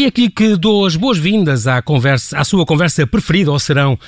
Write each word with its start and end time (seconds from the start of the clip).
E 0.00 0.06
aqui 0.06 0.30
que 0.30 0.56
dou 0.56 0.86
as 0.86 0.96
boas-vindas 0.96 1.66
à, 1.66 1.82
conversa, 1.82 2.38
à 2.38 2.42
sua 2.42 2.64
conversa 2.64 3.06
preferida 3.06 3.50
ao 3.50 3.58
serão. 3.58 3.98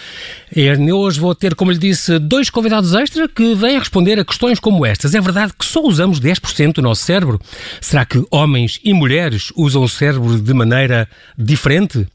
Hoje 0.94 1.20
vou 1.20 1.34
ter, 1.34 1.54
como 1.54 1.70
lhe 1.70 1.76
disse, 1.76 2.18
dois 2.18 2.48
convidados 2.48 2.94
extra 2.94 3.28
que 3.28 3.54
vêm 3.54 3.78
responder 3.78 4.18
a 4.18 4.24
questões 4.24 4.58
como 4.58 4.86
estas. 4.86 5.14
É 5.14 5.20
verdade 5.20 5.52
que 5.58 5.66
só 5.66 5.82
usamos 5.82 6.18
10% 6.18 6.76
do 6.76 6.82
nosso 6.82 7.04
cérebro? 7.04 7.38
Será 7.78 8.06
que 8.06 8.24
homens 8.30 8.80
e 8.82 8.94
mulheres 8.94 9.52
usam 9.54 9.82
o 9.82 9.88
cérebro 9.88 10.40
de 10.40 10.54
maneira 10.54 11.06
diferente? 11.36 12.06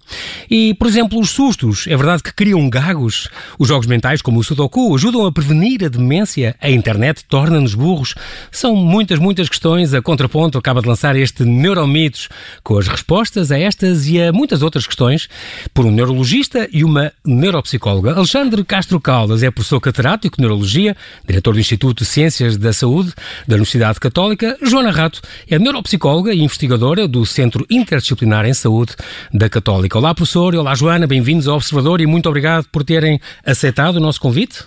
E, 0.50 0.74
por 0.74 0.88
exemplo, 0.88 1.20
os 1.20 1.30
sustos, 1.30 1.86
é 1.86 1.96
verdade 1.96 2.24
que 2.24 2.34
criam 2.34 2.68
gagos? 2.72 3.30
Os 3.60 3.68
jogos 3.68 3.86
mentais, 3.86 4.24
como 4.24 4.40
o 4.40 4.44
Sudoku, 4.44 4.96
ajudam 4.96 5.24
a 5.24 5.32
prevenir 5.32 5.86
a 5.86 5.88
demência? 5.88 6.56
A 6.60 6.72
internet 6.72 7.26
torna-nos 7.30 7.76
burros? 7.76 8.16
São 8.52 8.76
muitas, 8.76 9.20
muitas 9.20 9.48
questões. 9.48 9.94
A 9.94 10.02
Contraponto 10.02 10.58
acaba 10.58 10.82
de 10.82 10.88
lançar 10.88 11.16
este 11.16 11.44
Neuromitos, 11.44 12.28
com 12.64 12.78
as 12.80 12.88
respostas 12.88 13.52
a 13.52 13.67
estas 13.68 14.08
e 14.08 14.22
a 14.22 14.32
muitas 14.32 14.62
outras 14.62 14.88
questões, 14.88 15.28
por 15.74 15.86
um 15.86 15.92
neurologista 15.92 16.68
e 16.72 16.84
uma 16.84 17.12
neuropsicóloga. 17.26 18.14
Alexandre 18.14 18.64
Castro 18.64 19.00
Caldas 19.00 19.44
é 19.44 19.52
professor 19.52 19.80
catedrático 19.80 20.38
de 20.38 20.42
Neurologia, 20.42 20.96
diretor 21.28 21.54
do 21.54 21.60
Instituto 21.60 22.04
de 22.04 22.10
Ciências 22.10 22.58
da 22.58 22.72
Saúde 22.72 23.14
da 23.48 23.56
Universidade 23.56 24.00
Católica. 24.00 24.58
Joana 24.62 24.92
Rato 24.92 25.22
é 25.50 25.60
neuropsicóloga 25.60 26.34
e 26.34 26.42
investigadora 26.42 27.08
do 27.08 27.26
Centro 27.26 27.66
Interdisciplinar 27.70 28.46
em 28.46 28.54
Saúde 28.54 28.96
da 29.34 29.50
Católica. 29.50 29.98
Olá, 29.98 30.16
professor. 30.16 30.56
Olá, 30.56 30.74
Joana. 30.74 31.06
Bem-vindos 31.06 31.48
ao 31.48 31.58
Observador 31.58 32.00
e 32.02 32.08
muito 32.08 32.28
obrigado 32.30 32.66
por 32.72 32.84
terem 32.84 33.20
aceitado 33.46 33.98
o 33.98 34.00
nosso 34.00 34.22
convite. 34.22 34.64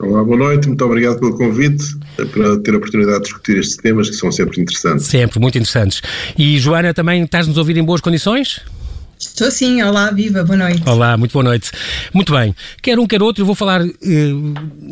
Olá, 0.00 0.24
boa 0.24 0.36
noite, 0.38 0.66
muito 0.66 0.82
obrigado 0.82 1.20
pelo 1.20 1.36
convite, 1.36 1.84
para 2.26 2.58
ter 2.58 2.74
a 2.74 2.78
oportunidade 2.78 3.18
de 3.18 3.24
discutir 3.24 3.58
estes 3.58 3.76
temas 3.76 4.10
que 4.10 4.16
são 4.16 4.30
sempre 4.30 4.60
interessantes. 4.60 5.06
Sempre, 5.06 5.38
muito 5.38 5.56
interessantes. 5.56 6.02
E 6.38 6.58
Joana, 6.58 6.94
também 6.94 7.22
estás-nos 7.22 7.56
a 7.56 7.60
ouvir 7.60 7.76
em 7.76 7.84
boas 7.84 8.00
condições? 8.00 8.60
Estou 9.20 9.50
sim, 9.50 9.82
olá, 9.82 10.10
viva, 10.10 10.42
boa 10.42 10.56
noite. 10.56 10.82
Olá, 10.86 11.14
muito 11.14 11.32
boa 11.32 11.44
noite. 11.44 11.70
Muito 12.10 12.32
bem, 12.32 12.56
quer 12.80 12.98
um, 12.98 13.06
quer 13.06 13.22
outro, 13.22 13.42
eu 13.42 13.46
vou 13.46 13.54
falar 13.54 13.82
eh, 13.82 14.32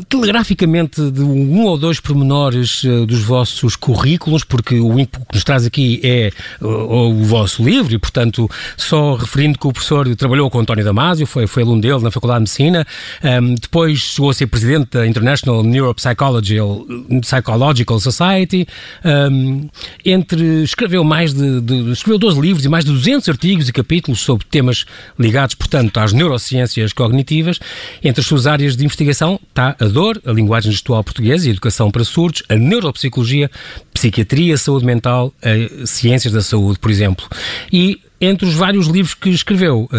telegraficamente 0.07 1.09
de 1.09 1.21
um 1.21 1.63
ou 1.65 1.79
dois 1.79 1.99
pormenores 1.99 2.83
eh, 2.85 3.07
dos 3.07 3.21
vossos 3.21 3.75
currículos, 3.75 4.43
porque 4.43 4.79
o 4.79 4.95
que 4.97 5.09
nos 5.33 5.43
traz 5.43 5.65
aqui 5.65 5.99
é 6.03 6.31
uh, 6.61 6.67
o 6.67 7.23
vosso 7.23 7.63
livro 7.63 7.91
e, 7.91 7.97
portanto, 7.97 8.47
só 8.77 9.15
referindo 9.15 9.57
que 9.57 9.65
o 9.65 9.73
professor 9.73 10.15
trabalhou 10.15 10.47
com 10.51 10.59
António 10.59 10.85
Damasio, 10.85 11.25
foi, 11.25 11.47
foi 11.47 11.63
aluno 11.63 11.81
dele 11.81 12.03
na 12.03 12.11
Faculdade 12.11 12.45
de 12.45 12.51
Medicina, 12.51 12.85
um, 13.23 13.55
depois 13.55 13.97
chegou 13.97 14.29
a 14.29 14.33
ser 14.35 14.45
presidente 14.45 14.91
da 14.91 15.07
International 15.07 15.63
Neuropsychological 15.63 16.85
Psychological 17.21 17.99
Society, 17.99 18.67
um, 19.03 19.67
entre, 20.05 20.61
escreveu 20.61 21.03
mais 21.03 21.33
de, 21.33 21.61
de, 21.61 21.91
escreveu 21.91 22.19
12 22.19 22.39
livros 22.39 22.63
e 22.63 22.69
mais 22.69 22.85
de 22.85 22.91
200 22.91 23.27
artigos 23.27 23.67
e 23.67 23.73
capítulos 23.73 24.18
sobre 24.21 24.45
temas 24.45 24.85
ligados, 25.17 25.55
portanto, 25.55 25.99
às 25.99 26.13
neurociências 26.13 26.93
cognitivas. 26.93 27.59
Entre 28.03 28.21
as 28.21 28.27
suas 28.27 28.47
áreas 28.47 28.75
de 28.75 28.85
investigação 28.85 29.39
está 29.49 29.75
a 29.79 29.85
dor, 29.85 30.21
a 30.25 30.31
linguagem 30.31 30.71
gestual 30.71 31.03
portuguesa 31.03 31.45
e 31.45 31.49
a 31.49 31.51
educação 31.51 31.91
para 31.91 32.03
surdos, 32.03 32.43
a 32.49 32.55
neuropsicologia, 32.55 33.49
psiquiatria, 33.93 34.57
saúde 34.57 34.85
mental, 34.85 35.33
ciências 35.85 36.33
da 36.33 36.41
saúde, 36.41 36.79
por 36.79 36.91
exemplo. 36.91 37.27
E 37.71 37.99
entre 38.21 38.47
os 38.47 38.53
vários 38.55 38.87
livros 38.87 39.13
que 39.13 39.29
escreveu. 39.29 39.89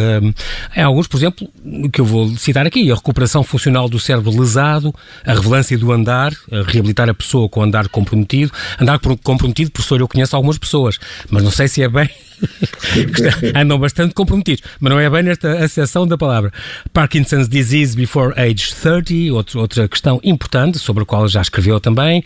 Há 0.75 0.85
alguns, 0.85 1.07
por 1.07 1.17
exemplo, 1.17 1.49
que 1.93 2.01
eu 2.01 2.05
vou 2.05 2.37
citar 2.37 2.67
aqui: 2.67 2.91
A 2.91 2.95
Recuperação 2.95 3.43
Funcional 3.43 3.89
do 3.89 3.99
Cérebro 3.99 4.39
Lesado, 4.39 4.95
A 5.25 5.35
Revelância 5.35 5.77
do 5.77 5.93
Andar, 5.93 6.33
a 6.51 6.63
Reabilitar 6.63 7.09
a 7.09 7.15
Pessoa 7.15 7.49
com 7.49 7.63
Andar 7.63 7.89
Comprometido. 7.89 8.53
Andar 8.79 8.99
Comprometido, 8.99 9.71
professor, 9.71 10.01
eu 10.01 10.09
conheço 10.09 10.37
algumas 10.37 10.59
pessoas, 10.59 10.99
mas 11.31 11.43
não 11.43 11.51
sei 11.51 11.69
se 11.69 11.83
é 11.83 11.89
bem. 11.89 12.09
andam 13.55 13.79
bastante 13.79 14.15
comprometidos, 14.15 14.63
mas 14.79 14.93
não 14.93 14.99
é 14.99 15.09
bem 15.11 15.23
nesta 15.23 15.53
acessão 15.63 16.07
da 16.07 16.17
palavra. 16.17 16.53
Parkinson's 16.93 17.49
Disease 17.49 17.97
Before 17.97 18.33
Age 18.39 18.75
30, 18.75 19.35
outro, 19.35 19.61
outra 19.61 19.89
questão 19.89 20.21
importante, 20.23 20.79
sobre 20.79 21.03
a 21.03 21.07
qual 21.07 21.29
já 21.29 21.41
escreveu 21.41 21.81
também. 21.81 22.25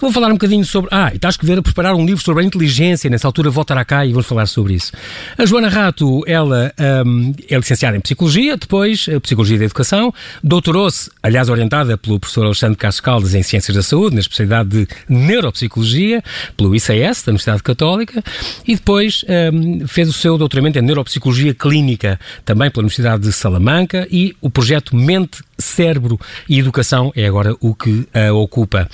Vou 0.00 0.12
falar 0.12 0.28
um 0.28 0.32
bocadinho 0.32 0.64
sobre. 0.64 0.88
Ah, 0.92 1.12
está 1.14 1.28
a 1.28 1.30
escrever, 1.30 1.58
a 1.58 1.62
preparar 1.62 1.94
um 1.94 2.04
livro 2.04 2.22
sobre 2.22 2.42
a 2.42 2.46
inteligência, 2.46 3.08
nessa 3.08 3.26
altura 3.26 3.50
voltará 3.50 3.84
cá 3.84 4.04
e 4.04 4.10
vamos 4.10 4.26
falar 4.26 4.46
sobre 4.46 4.74
isso. 4.74 4.92
A 5.38 5.46
Joana 5.46 5.68
Rato, 5.68 6.22
ela 6.26 6.72
um, 7.06 7.34
é 7.48 7.56
licenciada 7.56 7.96
em 7.96 8.00
Psicologia, 8.00 8.56
depois 8.56 9.06
Psicologia 9.22 9.58
da 9.58 9.64
Educação, 9.64 10.12
doutorou-se, 10.42 11.10
aliás, 11.22 11.48
orientada 11.48 11.96
pelo 11.96 12.20
professor 12.20 12.44
Alexandre 12.44 12.76
Castro 12.76 13.02
Caldas 13.02 13.34
em 13.34 13.42
Ciências 13.42 13.74
da 13.74 13.82
Saúde, 13.82 14.14
na 14.14 14.20
especialidade 14.20 14.68
de 14.68 14.88
Neuropsicologia, 15.08 16.22
pelo 16.56 16.74
ICS, 16.74 17.22
da 17.24 17.30
Universidade 17.30 17.62
Católica, 17.62 18.22
e 18.66 18.74
depois 18.74 19.24
um, 19.52 19.86
fez 19.86 20.08
o 20.08 20.12
seu 20.12 20.36
doutoramento 20.36 20.78
em 20.78 20.82
Neuropsicologia 20.82 21.54
Clínica, 21.54 22.20
também 22.44 22.70
pela 22.70 22.82
Universidade 22.82 23.22
de 23.22 23.32
Salamanca, 23.32 24.06
e 24.10 24.36
o 24.40 24.50
projeto 24.50 24.94
Mente 24.94 25.42
cérebro 25.58 26.18
e 26.48 26.58
educação 26.58 27.12
é 27.14 27.26
agora 27.26 27.54
o 27.60 27.74
que 27.74 28.06
a 28.12 28.32
ocupa. 28.32 28.88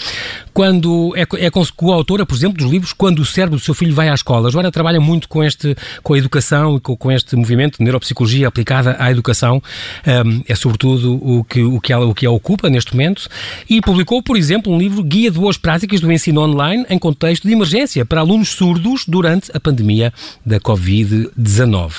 Quando 0.53 1.15
é, 1.17 1.23
é 1.45 1.51
coautora, 1.77 2.27
por 2.27 2.35
exemplo, 2.35 2.59
dos 2.59 2.71
livros 2.71 2.93
Quando 2.93 3.21
o 3.21 3.25
cérebro 3.25 3.59
do 3.59 3.63
seu 3.63 3.75
filho 3.75 3.95
vai 3.95 4.09
à 4.09 4.15
escola. 4.15 4.51
Joana 4.51 4.73
trabalha 4.73 5.01
muito 5.01 5.29
com, 5.29 5.43
este, 5.43 5.77
com 6.03 6.15
a 6.15 6.19
educação 6.19 6.77
e 6.77 6.81
com, 6.81 6.97
com 6.97 7.13
este 7.13 7.37
movimento 7.37 7.79
de 7.79 7.85
neuropsicologia 7.85 8.49
aplicada 8.49 8.97
à 8.99 9.11
educação. 9.11 9.63
Um, 10.07 10.43
é 10.49 10.55
sobretudo 10.55 11.15
o 11.23 11.45
que, 11.45 11.63
o, 11.63 11.81
que 11.81 11.93
ela, 11.93 12.07
o 12.07 12.15
que 12.15 12.27
a 12.27 12.31
ocupa 12.31 12.69
neste 12.69 12.93
momento. 12.93 13.29
E 13.71 13.81
publicou, 13.81 14.23
por 14.23 14.37
exemplo, 14.37 14.73
um 14.73 14.79
livro 14.79 15.03
Guia 15.03 15.31
de 15.31 15.39
Boas 15.39 15.57
Práticas 15.57 16.01
do 16.01 16.11
Ensino 16.11 16.41
Online 16.41 16.85
em 16.91 16.99
contexto 16.99 17.47
de 17.47 17.53
emergência 17.53 18.05
para 18.05 18.21
alunos 18.21 18.49
surdos 18.49 19.05
durante 19.07 19.51
a 19.55 19.61
pandemia 19.61 20.13
da 20.45 20.59
Covid-19. 20.59 21.93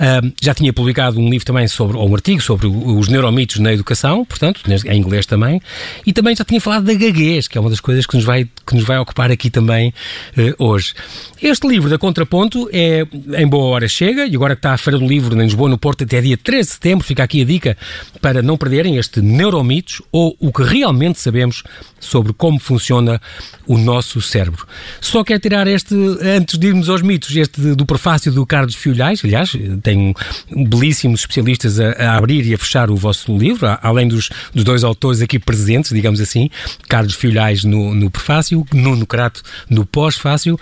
Um, 0.00 0.32
já 0.40 0.54
tinha 0.54 0.72
publicado 0.72 1.18
um 1.18 1.28
livro 1.28 1.44
também 1.44 1.66
sobre, 1.66 1.96
ou 1.96 2.08
um 2.08 2.14
artigo 2.14 2.40
sobre 2.40 2.68
os 2.68 3.08
neuromitos 3.08 3.58
na 3.58 3.72
educação 3.72 3.87
educação, 3.88 4.24
portanto, 4.24 4.62
em 4.86 4.98
inglês 4.98 5.24
também, 5.24 5.60
e 6.06 6.12
também 6.12 6.36
já 6.36 6.44
tinha 6.44 6.60
falado 6.60 6.84
da 6.84 6.94
gaguez, 6.94 7.48
que 7.48 7.56
é 7.56 7.60
uma 7.60 7.70
das 7.70 7.80
coisas 7.80 8.04
que 8.06 8.16
nos 8.16 8.24
vai, 8.24 8.46
que 8.66 8.74
nos 8.74 8.84
vai 8.84 8.98
ocupar 8.98 9.30
aqui 9.30 9.50
também 9.50 9.92
uh, 10.36 10.64
hoje. 10.64 10.94
Este 11.40 11.66
livro 11.66 11.88
da 11.88 11.98
Contraponto 11.98 12.68
é 12.72 13.06
em 13.36 13.46
boa 13.46 13.66
hora 13.66 13.88
chega, 13.88 14.26
e 14.26 14.34
agora 14.34 14.54
que 14.54 14.58
está 14.58 14.74
a 14.74 14.78
Feira 14.78 14.98
do 14.98 15.06
Livro 15.06 15.34
em 15.34 15.42
Lisboa, 15.42 15.68
no 15.68 15.78
Porto, 15.78 16.04
até 16.04 16.20
dia 16.20 16.36
13 16.36 16.68
de 16.68 16.74
setembro, 16.74 17.06
fica 17.06 17.22
aqui 17.22 17.42
a 17.42 17.44
dica 17.44 17.76
para 18.20 18.42
não 18.42 18.56
perderem 18.56 18.96
este 18.96 19.20
Neuromitos, 19.20 20.02
ou 20.12 20.36
o 20.38 20.52
que 20.52 20.62
realmente 20.62 21.18
sabemos 21.18 21.62
sobre 22.00 22.32
como 22.32 22.58
funciona 22.58 23.20
o 23.66 23.78
nosso 23.78 24.20
cérebro. 24.20 24.66
Só 25.00 25.24
quer 25.24 25.38
tirar 25.40 25.66
este, 25.66 25.94
antes 26.22 26.58
de 26.58 26.66
irmos 26.66 26.88
aos 26.88 27.02
mitos, 27.02 27.34
este 27.36 27.74
do 27.74 27.86
prefácio 27.86 28.32
do 28.32 28.44
Carlos 28.44 28.74
Fiolhais, 28.74 29.20
aliás, 29.24 29.52
tem 29.82 30.14
belíssimos 30.50 31.20
especialistas 31.20 31.78
a, 31.80 31.90
a 31.92 32.16
abrir 32.16 32.46
e 32.46 32.54
a 32.54 32.58
fechar 32.58 32.90
o 32.90 32.96
vosso 32.96 33.36
livro, 33.36 33.66
além 33.82 34.08
dos, 34.08 34.28
dos 34.54 34.64
dois 34.64 34.84
autores 34.84 35.20
aqui 35.20 35.38
presentes, 35.38 35.92
digamos 35.92 36.20
assim, 36.20 36.50
Carlos 36.88 37.14
Filhais 37.14 37.64
no, 37.64 37.94
no 37.94 38.10
prefácio, 38.10 38.66
Nuno 38.72 39.06
Crato 39.06 39.42
no 39.68 39.84
pós-fácio, 39.86 40.58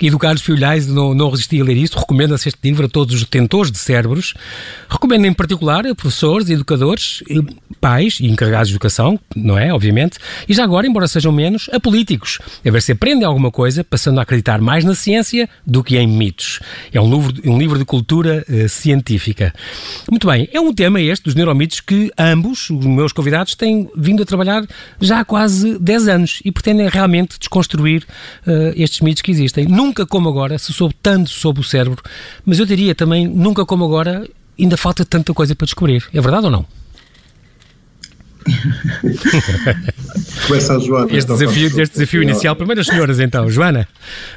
e 0.00 0.10
do 0.10 0.18
Carlos 0.18 0.42
Filhais 0.42 0.86
não, 0.86 1.14
não 1.14 1.30
resisti 1.30 1.60
a 1.60 1.64
ler 1.64 1.76
isto, 1.76 1.98
recomenda-se 1.98 2.48
este 2.48 2.58
livro 2.62 2.86
a 2.86 2.88
todos 2.88 3.14
os 3.14 3.22
detentores 3.22 3.70
de 3.70 3.78
cérebros, 3.78 4.34
recomendo 4.88 5.26
em 5.26 5.32
particular 5.32 5.86
a 5.86 5.94
professores, 5.94 6.48
educadores, 6.50 7.22
pais 7.80 8.18
e 8.20 8.26
encarregados 8.26 8.68
de 8.68 8.74
educação, 8.74 9.18
não 9.34 9.58
é, 9.58 9.72
obviamente, 9.72 10.18
e 10.48 10.54
já 10.54 10.64
agora, 10.64 10.86
embora 10.86 11.06
sejam 11.06 11.32
menos, 11.32 11.68
a 11.72 11.80
políticos, 11.80 12.38
a 12.64 12.70
ver 12.70 12.82
se 12.82 12.92
aprendem 12.92 13.24
alguma 13.24 13.50
coisa, 13.50 13.84
passando 13.84 14.18
a 14.18 14.22
acreditar 14.22 14.60
mais 14.60 14.84
na 14.84 14.94
ciência 14.94 15.48
do 15.66 15.82
que 15.82 15.96
em 15.96 16.06
mitos. 16.06 16.60
É 16.92 17.00
um 17.00 17.10
livro, 17.10 17.50
um 17.50 17.58
livro 17.58 17.78
de 17.78 17.84
cultura 17.84 18.44
uh, 18.48 18.68
científica. 18.68 19.52
Muito 20.10 20.26
bem, 20.26 20.48
é 20.52 20.60
um 20.60 20.72
tema 20.72 21.00
este 21.00 21.24
dos 21.24 21.34
neuromitos 21.34 21.80
que 21.80 22.10
ambos 22.18 22.53
os 22.54 22.70
meus 22.70 23.12
convidados, 23.12 23.54
têm 23.54 23.88
vindo 23.96 24.22
a 24.22 24.26
trabalhar 24.26 24.66
já 25.00 25.20
há 25.20 25.24
quase 25.24 25.78
10 25.78 26.08
anos 26.08 26.40
e 26.44 26.50
pretendem 26.50 26.88
realmente 26.88 27.38
desconstruir 27.38 28.04
uh, 28.46 28.72
estes 28.76 29.00
mitos 29.00 29.22
que 29.22 29.30
existem. 29.30 29.66
Nunca 29.66 30.06
como 30.06 30.28
agora 30.28 30.58
se 30.58 30.72
soube 30.72 30.94
tanto 31.02 31.30
sobre 31.30 31.60
o 31.60 31.64
cérebro, 31.64 32.02
mas 32.44 32.58
eu 32.58 32.66
diria 32.66 32.94
também, 32.94 33.26
nunca 33.26 33.64
como 33.64 33.84
agora, 33.84 34.28
ainda 34.58 34.76
falta 34.76 35.04
tanta 35.04 35.32
coisa 35.34 35.54
para 35.54 35.66
descobrir. 35.66 36.04
É 36.12 36.20
verdade 36.20 36.46
ou 36.46 36.50
não? 36.50 36.66
Começa 40.46 40.76
a 40.76 40.78
Joana. 40.78 41.06
Este 41.06 41.24
então, 41.24 41.36
desafio, 41.36 41.66
este 41.66 41.94
desafio 41.94 42.22
inicial. 42.22 42.56
Primeiro 42.56 42.80
as 42.80 42.86
senhoras, 42.86 43.20
então. 43.20 43.50
Joana, 43.50 43.88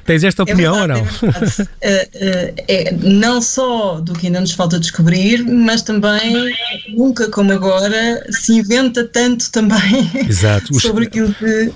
tens 0.05 0.23
esta 0.23 0.41
é 0.41 0.43
opinião 0.43 0.75
é 0.75 0.87
verdade, 0.87 1.09
ou 1.21 1.27
não? 1.27 1.67
É, 1.81 2.07
é, 2.13 2.53
é, 2.67 2.91
não 2.93 3.41
só 3.41 3.99
do 3.99 4.13
que 4.13 4.27
ainda 4.27 4.39
nos 4.39 4.53
falta 4.53 4.79
descobrir, 4.79 5.43
mas 5.43 5.81
também, 5.81 6.53
nunca 6.89 7.29
como 7.29 7.51
agora, 7.51 8.25
se 8.31 8.53
inventa 8.53 9.05
tanto 9.05 9.51
também 9.51 10.09
Exato. 10.27 10.73
sobre 10.79 11.05
aquilo 11.05 11.33
que 11.33 11.45
uh, 11.45 11.75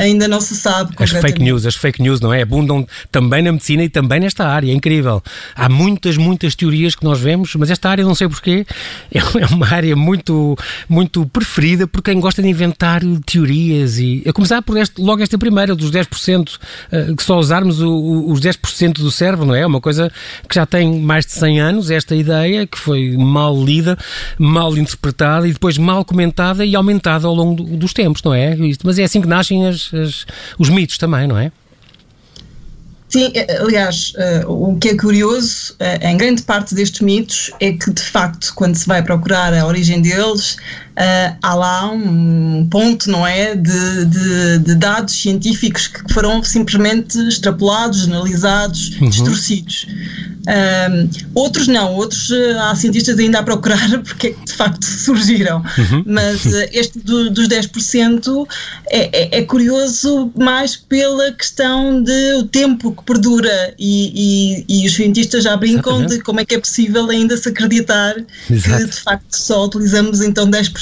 ainda 0.00 0.26
não 0.26 0.40
se 0.40 0.56
sabe. 0.56 0.94
As 0.98 1.10
fake 1.10 1.42
news, 1.42 1.66
as 1.66 1.76
fake 1.76 2.02
news, 2.02 2.20
não 2.20 2.32
é? 2.32 2.42
Abundam 2.42 2.86
também 3.10 3.42
na 3.42 3.52
medicina 3.52 3.84
e 3.84 3.88
também 3.88 4.20
nesta 4.20 4.46
área. 4.46 4.70
É 4.70 4.74
incrível. 4.74 5.22
Há 5.54 5.68
muitas, 5.68 6.16
muitas 6.16 6.54
teorias 6.54 6.94
que 6.94 7.04
nós 7.04 7.20
vemos, 7.20 7.54
mas 7.54 7.70
esta 7.70 7.88
área, 7.88 8.04
não 8.04 8.14
sei 8.14 8.28
porquê, 8.28 8.66
é 9.12 9.46
uma 9.46 9.68
área 9.68 9.94
muito, 9.94 10.56
muito 10.88 11.24
preferida 11.52 11.86
por 11.86 12.02
quem 12.02 12.18
gosta 12.18 12.40
de 12.40 12.48
inventar 12.48 13.02
teorias 13.26 13.98
e 13.98 14.22
a 14.26 14.32
começar 14.32 14.62
por 14.62 14.78
este, 14.78 15.00
logo 15.02 15.22
esta 15.22 15.36
primeira, 15.36 15.74
dos 15.74 15.90
10%, 15.90 16.56
uh, 16.56 17.14
que 17.14 17.22
só 17.22 17.38
usarmos 17.38 17.82
o, 17.82 17.90
o, 17.90 18.32
os 18.32 18.40
10% 18.40 18.94
do 18.94 19.10
cérebro, 19.10 19.44
não 19.44 19.54
é? 19.54 19.66
Uma 19.66 19.80
coisa 19.80 20.10
que 20.48 20.54
já 20.54 20.64
tem 20.64 20.98
mais 21.00 21.26
de 21.26 21.32
100 21.32 21.60
anos, 21.60 21.90
esta 21.90 22.16
ideia, 22.16 22.66
que 22.66 22.78
foi 22.78 23.16
mal 23.18 23.54
lida, 23.62 23.98
mal 24.38 24.76
interpretada 24.78 25.46
e 25.46 25.52
depois 25.52 25.76
mal 25.76 26.06
comentada 26.06 26.64
e 26.64 26.74
aumentada 26.74 27.26
ao 27.26 27.34
longo 27.34 27.62
do, 27.62 27.76
dos 27.76 27.92
tempos, 27.92 28.22
não 28.22 28.32
é? 28.32 28.56
Mas 28.82 28.98
é 28.98 29.04
assim 29.04 29.20
que 29.20 29.28
nascem 29.28 29.66
as, 29.66 29.92
as, 29.92 30.26
os 30.58 30.70
mitos 30.70 30.96
também, 30.96 31.26
não 31.26 31.36
é? 31.36 31.52
Sim, 33.10 33.30
eh, 33.34 33.58
aliás, 33.60 34.14
uh, 34.46 34.50
o 34.50 34.78
que 34.78 34.88
é 34.88 34.96
curioso 34.96 35.76
em 36.00 36.16
grande 36.16 36.42
parte 36.44 36.74
destes 36.74 37.02
mitos 37.02 37.50
é 37.60 37.72
que, 37.72 37.90
de 37.90 38.02
facto, 38.02 38.54
quando 38.54 38.74
se 38.74 38.86
vai 38.86 39.02
procurar 39.02 39.52
a 39.52 39.66
origem 39.66 40.00
deles, 40.00 40.56
uh, 40.92 41.36
há 41.42 41.54
lá 41.54 41.90
um 41.90 42.66
ponto, 42.70 43.10
não 43.10 43.26
é, 43.26 43.54
de, 43.54 44.04
de, 44.06 44.58
de, 44.58 44.74
dados 44.74 45.14
científicos 45.14 45.86
que 45.86 46.12
foram 46.12 46.42
simplesmente 46.42 47.18
extrapolados, 47.28 48.04
analisados, 48.04 48.96
uhum. 49.00 49.08
distorcidos. 49.08 49.86
outros 51.34 51.68
não, 51.68 51.94
outros 51.94 52.30
há 52.60 52.74
cientistas 52.74 53.18
ainda 53.18 53.38
a 53.38 53.42
procurar 53.42 53.98
porque 54.02 54.28
é 54.28 54.30
que 54.32 54.44
de 54.44 54.52
facto 54.52 54.84
surgiram, 54.84 55.62
uhum. 55.78 56.04
mas 56.06 56.44
este 56.72 56.98
do, 56.98 57.30
dos 57.30 57.48
10% 57.48 58.46
é, 58.88 59.38
é, 59.38 59.38
é 59.38 59.42
curioso 59.42 60.32
mais 60.36 60.76
pela 60.76 61.32
questão 61.32 62.02
de 62.02 62.34
o 62.34 62.44
tempo 62.44 62.92
que 62.92 63.04
perdura 63.04 63.74
e, 63.78 64.64
e, 64.68 64.82
e 64.82 64.86
os 64.86 64.94
cientistas 64.94 65.44
já 65.44 65.56
brincam 65.56 65.94
Exatamente. 65.94 66.18
de 66.18 66.24
como 66.24 66.40
é 66.40 66.44
que 66.44 66.54
é 66.54 66.58
possível 66.58 67.08
ainda 67.08 67.36
se 67.36 67.48
acreditar 67.48 68.16
Exato. 68.50 68.84
que 68.84 68.90
de 68.90 69.00
facto 69.00 69.32
só 69.34 69.64
utilizamos 69.64 70.20
então 70.20 70.50
10% 70.50 70.81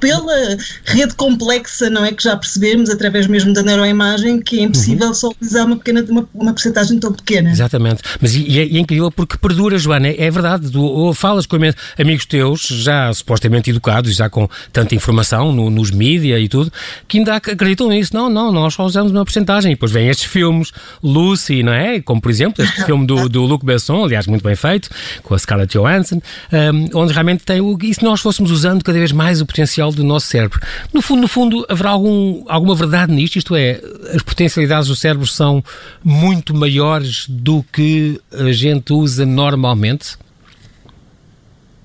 pela 0.00 0.56
rede 0.84 1.14
complexa, 1.14 1.90
não 1.90 2.04
é? 2.04 2.12
Que 2.12 2.22
já 2.22 2.36
percebemos 2.36 2.90
através 2.90 3.26
mesmo 3.26 3.52
da 3.52 3.62
neuroimagem 3.62 4.40
que 4.40 4.60
é 4.60 4.62
impossível 4.62 5.08
uhum. 5.08 5.14
só 5.14 5.28
utilizar 5.28 5.66
uma 5.66 5.76
pequena 5.76 6.04
uma, 6.08 6.28
uma 6.34 6.52
porcentagem 6.52 6.98
tão 6.98 7.12
pequena. 7.12 7.50
Exatamente. 7.50 8.02
Mas 8.20 8.34
e, 8.34 8.60
é, 8.60 8.66
e 8.66 8.76
é 8.76 8.80
incrível 8.80 9.10
porque 9.10 9.36
perdura, 9.36 9.78
Joana, 9.78 10.08
é, 10.08 10.24
é 10.24 10.30
verdade. 10.30 10.70
Tu 10.70 11.14
falas 11.14 11.46
com 11.46 11.56
amigos 11.98 12.26
teus, 12.26 12.66
já 12.66 13.12
supostamente 13.12 13.70
educados, 13.70 14.14
já 14.14 14.28
com 14.28 14.48
tanta 14.72 14.94
informação 14.94 15.52
no, 15.52 15.70
nos 15.70 15.90
mídia 15.90 16.38
e 16.38 16.48
tudo, 16.48 16.72
que 17.08 17.18
ainda 17.18 17.36
acreditam 17.36 17.88
nisso. 17.88 18.14
Não, 18.14 18.28
não, 18.28 18.52
nós 18.52 18.74
só 18.74 18.84
usamos 18.84 19.12
uma 19.12 19.24
porcentagem. 19.24 19.72
E 19.72 19.74
depois 19.74 19.92
vêm 19.92 20.08
estes 20.08 20.26
filmes, 20.26 20.72
Lucy 21.02 21.62
não 21.62 21.72
é? 21.72 22.00
Como, 22.00 22.20
por 22.20 22.30
exemplo, 22.30 22.62
este 22.64 22.84
filme 22.84 23.06
do, 23.06 23.28
do 23.28 23.42
Luc 23.42 23.64
Besson, 23.64 24.04
aliás, 24.04 24.26
muito 24.26 24.42
bem 24.42 24.54
feito, 24.54 24.88
com 25.22 25.34
a 25.34 25.38
Scarlett 25.38 25.76
Johansson, 25.76 26.20
um, 26.52 27.00
onde 27.00 27.12
realmente 27.12 27.44
tem 27.44 27.60
o. 27.60 27.76
E 27.82 27.92
se 27.92 28.02
nós 28.02 28.20
fôssemos 28.20 28.50
usando 28.50 28.82
cada 28.82 28.98
vez 28.98 29.12
mais 29.12 29.25
o 29.40 29.46
potencial 29.46 29.92
do 29.92 30.02
nosso 30.02 30.26
cérebro? 30.26 30.60
No 30.92 31.02
fundo, 31.02 31.22
no 31.22 31.28
fundo, 31.28 31.66
haverá 31.68 31.90
algum, 31.90 32.44
alguma 32.48 32.74
verdade 32.74 33.12
nisto? 33.12 33.36
Isto 33.36 33.54
é, 33.54 33.80
as 34.14 34.22
potencialidades 34.22 34.88
do 34.88 34.96
cérebro 34.96 35.26
são 35.26 35.62
muito 36.02 36.54
maiores 36.54 37.26
do 37.28 37.64
que 37.72 38.20
a 38.32 38.52
gente 38.52 38.92
usa 38.92 39.26
normalmente? 39.26 40.16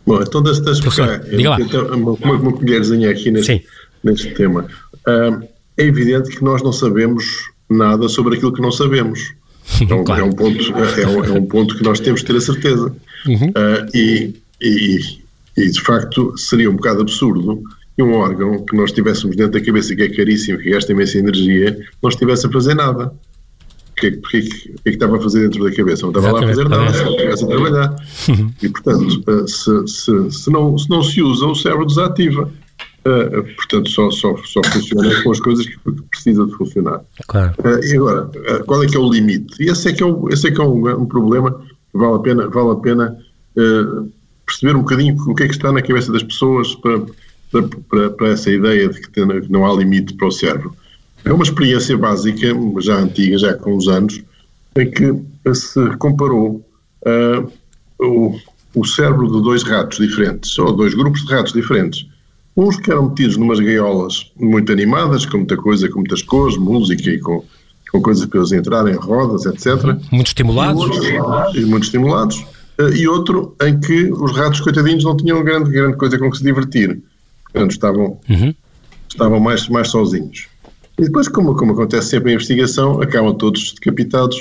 Bom, 0.05 0.21
então 0.21 0.41
deixa-me 0.41 0.71
explicar. 0.71 1.21
Uma, 1.93 2.11
uma, 2.13 2.33
uma 2.33 2.53
colherzinha 2.53 3.11
aqui 3.11 3.31
neste, 3.31 3.65
neste 4.03 4.33
tema. 4.33 4.67
Uh, 5.07 5.47
é 5.77 5.83
evidente 5.83 6.29
que 6.29 6.43
nós 6.43 6.61
não 6.61 6.71
sabemos 6.71 7.49
nada 7.69 8.09
sobre 8.09 8.35
aquilo 8.35 8.53
que 8.53 8.61
não 8.61 8.71
sabemos. 8.71 9.33
Então, 9.79 10.03
claro. 10.03 10.21
é, 10.21 10.25
um 10.25 10.31
ponto, 10.31 10.59
é, 10.59 11.07
um, 11.07 11.23
é, 11.23 11.31
um 11.31 11.45
ponto 11.45 11.77
que 11.77 11.83
nós 11.83 11.99
temos 11.99 12.21
que 12.21 12.27
ter 12.27 12.35
a 12.35 12.41
certeza. 12.41 12.93
Uhum. 13.25 13.49
Uh, 13.49 13.89
e, 13.95 14.35
e, 14.59 15.20
e, 15.57 15.69
de 15.69 15.81
facto, 15.81 16.38
seria 16.38 16.69
um 16.69 16.75
bocado 16.75 17.01
absurdo 17.01 17.62
que 17.95 18.03
um 18.03 18.13
órgão 18.13 18.63
que 18.65 18.75
nós 18.75 18.92
tivéssemos 18.92 19.36
dentro 19.36 19.59
da 19.59 19.65
cabeça, 19.65 19.95
que 19.95 20.03
é 20.03 20.09
caríssimo, 20.09 20.57
que 20.59 20.71
gasta 20.71 20.92
imensa 20.92 21.18
energia, 21.18 21.77
não 22.01 22.09
estivesse 22.09 22.48
a 22.48 22.51
fazer 22.51 22.74
nada. 22.74 23.13
Porque, 23.94 24.12
porque, 24.12 24.38
é 24.38 24.42
porque 24.42 24.71
é 24.77 24.81
que 24.83 24.89
estava 24.89 25.18
a 25.18 25.21
fazer 25.21 25.42
dentro 25.42 25.63
da 25.63 25.75
cabeça? 25.75 26.01
Não 26.03 26.09
estava 26.09 26.27
Exatamente. 26.50 26.69
lá 26.69 26.75
a 26.75 26.86
fazer 26.86 26.94
nada, 26.94 27.03
só 27.03 27.09
estivesse 27.12 27.44
a 27.44 27.48
trabalhar. 27.48 27.95
E, 28.62 28.69
portanto, 28.69 29.24
ah, 29.27 29.48
se, 29.48 29.88
se, 29.88 30.31
se, 30.31 30.50
não, 30.50 30.77
se 30.77 30.89
não 30.89 31.03
se 31.03 31.21
usa, 31.21 31.45
o 31.45 31.56
cérebro 31.56 31.86
desativa. 31.86 32.50
Uh, 33.03 33.44
portanto, 33.56 33.89
só, 33.89 34.12
só, 34.12 34.38
só 34.38 34.62
funciona 34.63 35.24
com 35.24 35.31
as 35.31 35.39
coisas 35.39 35.65
que 35.65 35.75
precisa 36.12 36.45
de 36.45 36.51
funcionar. 36.53 37.01
Claro. 37.27 37.56
Uh, 37.59 37.83
e 37.83 37.98
agora, 37.98 38.25
uh, 38.25 38.63
qual 38.65 38.83
é 38.83 38.88
que 38.88 38.95
é 38.95 39.00
o 39.00 39.12
limite? 39.12 39.56
E 39.59 39.71
esse 39.71 39.89
é 39.89 39.94
que 39.94 40.03
é, 40.03 40.06
o, 40.06 40.30
esse 40.30 40.48
é, 40.48 40.51
que 40.51 40.62
é 40.62 40.63
um, 40.63 40.88
um 41.01 41.06
problema 41.07 41.51
que 41.92 41.98
vale 41.98 42.15
a 42.15 42.19
pena, 42.19 42.48
vale 42.48 42.71
a 42.71 42.75
pena 42.75 43.18
perceber 44.61 44.77
um 44.77 44.81
bocadinho 44.81 45.15
o 45.27 45.35
que 45.35 45.43
é 45.43 45.47
que 45.47 45.53
está 45.53 45.71
na 45.71 45.81
cabeça 45.81 46.11
das 46.11 46.23
pessoas 46.23 46.75
para, 46.75 47.01
para, 47.89 48.09
para, 48.11 48.27
essa 48.29 48.51
ideia 48.51 48.87
de 48.87 49.01
que 49.01 49.25
não 49.49 49.65
há 49.65 49.73
limite 49.73 50.13
para 50.13 50.27
o 50.27 50.31
cérebro. 50.31 50.75
É 51.25 51.33
uma 51.33 51.43
experiência 51.43 51.97
básica, 51.97 52.47
já 52.79 52.95
antiga, 52.95 53.37
já 53.37 53.53
com 53.55 53.75
uns 53.75 53.87
anos, 53.87 54.21
em 54.77 54.89
que 54.89 55.13
se 55.53 55.97
comparou 55.97 56.63
o, 57.99 58.39
o 58.75 58.85
cérebro 58.85 59.27
de 59.27 59.41
dois 59.43 59.63
ratos 59.63 59.97
diferentes, 59.97 60.57
ou 60.57 60.71
dois 60.71 60.93
grupos 60.93 61.25
de 61.25 61.33
ratos 61.33 61.53
diferentes 61.53 62.05
Uns 62.55 62.77
que 62.77 62.91
eram 62.91 63.09
metidos 63.09 63.37
numas 63.37 63.59
gaiolas 63.59 64.29
muito 64.37 64.71
animadas, 64.71 65.25
com 65.25 65.37
muita 65.37 65.55
coisa, 65.55 65.87
com 65.87 65.99
muitas 65.99 66.21
cores, 66.21 66.57
música 66.57 67.09
e 67.09 67.17
com, 67.17 67.43
com 67.89 68.01
coisas 68.01 68.25
para 68.25 68.39
eles 68.39 68.51
entrarem, 68.51 68.95
rodas, 68.95 69.45
etc. 69.45 69.97
Muito 70.11 70.27
estimulados. 70.27 70.83
E, 71.55 71.59
e 71.59 71.65
muito 71.65 71.83
estimulados. 71.83 72.43
Eh, 72.81 72.97
e 72.97 73.07
outro 73.07 73.55
em 73.61 73.79
que 73.79 74.11
os 74.11 74.35
ratos, 74.35 74.59
coitadinhos, 74.59 75.03
não 75.03 75.15
tinham 75.15 75.43
grande, 75.43 75.69
grande 75.69 75.97
coisa 75.97 76.17
com 76.17 76.29
que 76.31 76.37
se 76.37 76.43
divertir. 76.43 76.99
Portanto, 77.51 77.71
estavam, 77.71 78.19
uhum. 78.29 78.53
estavam 79.09 79.39
mais, 79.39 79.67
mais 79.69 79.89
sozinhos. 79.89 80.47
E 80.97 81.03
depois, 81.03 81.27
como, 81.27 81.55
como 81.55 81.73
acontece 81.73 82.09
sempre 82.09 82.31
em 82.31 82.35
investigação, 82.35 83.01
acabam 83.01 83.35
todos 83.35 83.73
decapitados 83.73 84.37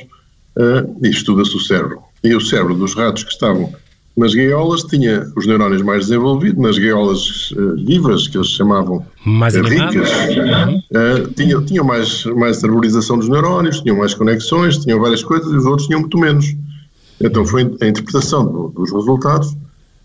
uh, 0.57 0.97
e 1.03 1.09
estuda-se 1.09 1.57
o 1.57 1.61
cérebro. 1.61 2.01
E 2.23 2.35
o 2.35 2.41
cérebro 2.41 2.75
dos 2.75 2.95
ratos 2.95 3.25
que 3.25 3.33
estavam 3.33 3.73
nas 4.17 4.35
gaiolas 4.35 4.83
tinha 4.83 5.27
os 5.37 5.47
neurónios 5.47 5.83
mais 5.83 6.07
desenvolvidos, 6.07 6.63
nas 6.63 6.77
gaiolas 6.79 7.51
uh, 7.53 7.77
vivas, 7.85 8.29
que 8.29 8.37
eles 8.37 8.49
chamavam 8.49 9.05
mais 9.25 9.55
ricas, 9.55 10.11
uh, 10.11 11.33
tinham, 11.35 11.65
tinham 11.65 11.85
mais, 11.85 12.25
mais 12.27 12.63
arborização 12.63 13.19
dos 13.19 13.29
neurónios, 13.29 13.81
tinham 13.81 13.97
mais 13.97 14.15
conexões, 14.15 14.79
tinham 14.79 15.01
várias 15.01 15.25
coisas 15.25 15.51
e 15.51 15.57
os 15.57 15.65
outros 15.65 15.87
tinham 15.87 16.01
muito 16.01 16.19
menos. 16.19 16.55
Então 17.21 17.45
foi 17.45 17.63
a 17.63 17.87
interpretação 17.87 18.45
do, 18.45 18.69
dos 18.69 18.93
resultados 18.93 19.57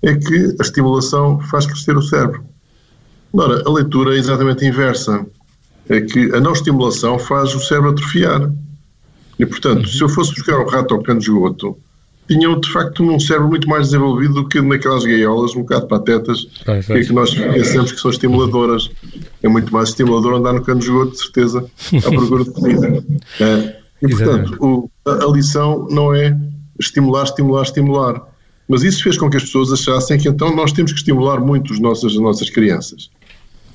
é 0.02 0.14
que 0.16 0.56
a 0.60 0.62
estimulação 0.62 1.40
faz 1.40 1.66
crescer 1.66 1.98
o 1.98 2.02
cérebro. 2.02 2.44
Ora, 3.34 3.64
a 3.66 3.72
leitura 3.72 4.16
é 4.16 4.20
exatamente 4.20 4.66
inversa. 4.66 5.26
É 5.90 6.02
que 6.02 6.34
a 6.34 6.40
não 6.40 6.54
estimulação 6.54 7.18
faz 7.18 7.54
o 7.56 7.60
cérebro 7.60 7.92
atrofiar. 7.92 8.52
E, 9.38 9.46
portanto, 9.46 9.88
se 9.88 10.02
eu 10.02 10.10
fosse 10.10 10.34
buscar 10.34 10.60
um 10.60 10.68
rato 10.68 10.94
ao 10.94 11.02
cano 11.02 11.20
de 11.20 11.26
esgoto, 11.26 11.78
tinham 12.28 12.60
de 12.60 12.72
facto 12.72 13.04
um 13.04 13.20
cérebro 13.20 13.50
muito 13.50 13.68
mais 13.68 13.88
desenvolvido 13.88 14.34
do 14.34 14.48
que 14.48 14.62
naquelas 14.62 15.04
gaiolas 15.04 15.56
um 15.56 15.62
bocado 15.62 15.88
patetas 15.88 16.48
é, 16.66 16.82
que, 16.82 16.94
é 16.94 17.04
que 17.04 17.14
nós 17.14 17.34
pensamos 17.34 17.92
que 17.92 18.00
são 18.00 18.12
estimuladoras. 18.12 18.90
É 19.44 19.48
muito 19.48 19.72
mais 19.72 19.90
estimulador 19.90 20.36
andar 20.36 20.54
no 20.54 20.62
cano 20.62 20.80
de 20.80 20.86
esgoto, 20.86 21.12
de 21.12 21.18
certeza, 21.20 21.66
à 22.06 22.10
procura 22.10 22.44
de 22.44 22.52
comida. 22.52 23.04
É, 23.40 23.82
e 24.02 24.10
portanto, 24.10 24.58
o, 24.60 24.90
a, 25.06 25.26
a 25.26 25.28
lição 25.32 25.88
não 25.90 26.14
é 26.14 26.38
estimular, 26.80 27.24
estimular, 27.24 27.64
estimular. 27.64 28.22
Mas 28.68 28.84
isso 28.84 29.04
fez 29.04 29.18
com 29.18 29.30
que 29.30 29.38
as 29.38 29.44
pessoas 29.44 29.72
achassem 29.72 30.18
que 30.18 30.28
então 30.28 30.56
nós 30.56 30.72
temos 30.72 30.92
que 30.92 30.98
estimular 30.98 31.40
muito 31.40 31.74
as 31.74 31.80
nossas, 31.80 32.14
as 32.14 32.20
nossas 32.20 32.50
crianças. 32.50 33.10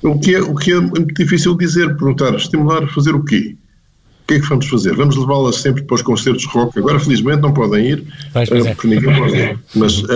O 0.03 0.19
que, 0.19 0.35
é, 0.35 0.41
o 0.41 0.55
que 0.55 0.71
é 0.71 0.79
muito 0.79 1.13
difícil 1.13 1.55
dizer, 1.55 1.95
perguntar, 1.95 2.35
estimular, 2.35 2.87
fazer 2.87 3.13
o 3.13 3.23
quê? 3.23 3.55
que 4.31 4.35
é 4.35 4.39
que 4.39 4.47
vamos 4.47 4.67
fazer? 4.67 4.95
Vamos 4.95 5.17
levá-las 5.17 5.57
sempre 5.57 5.83
para 5.83 5.95
os 5.95 6.01
concertos 6.01 6.43
de 6.43 6.47
rock? 6.49 6.79
Agora, 6.79 6.99
felizmente, 6.99 7.41
não 7.41 7.53
podem 7.53 7.85
ir, 7.85 8.03
pois 8.33 8.49
é. 8.49 8.73
porque 8.73 8.87
ninguém 8.87 9.13
pode 9.13 9.35
ir. 9.35 9.59
Mas, 9.75 9.99
uh, 10.03 10.07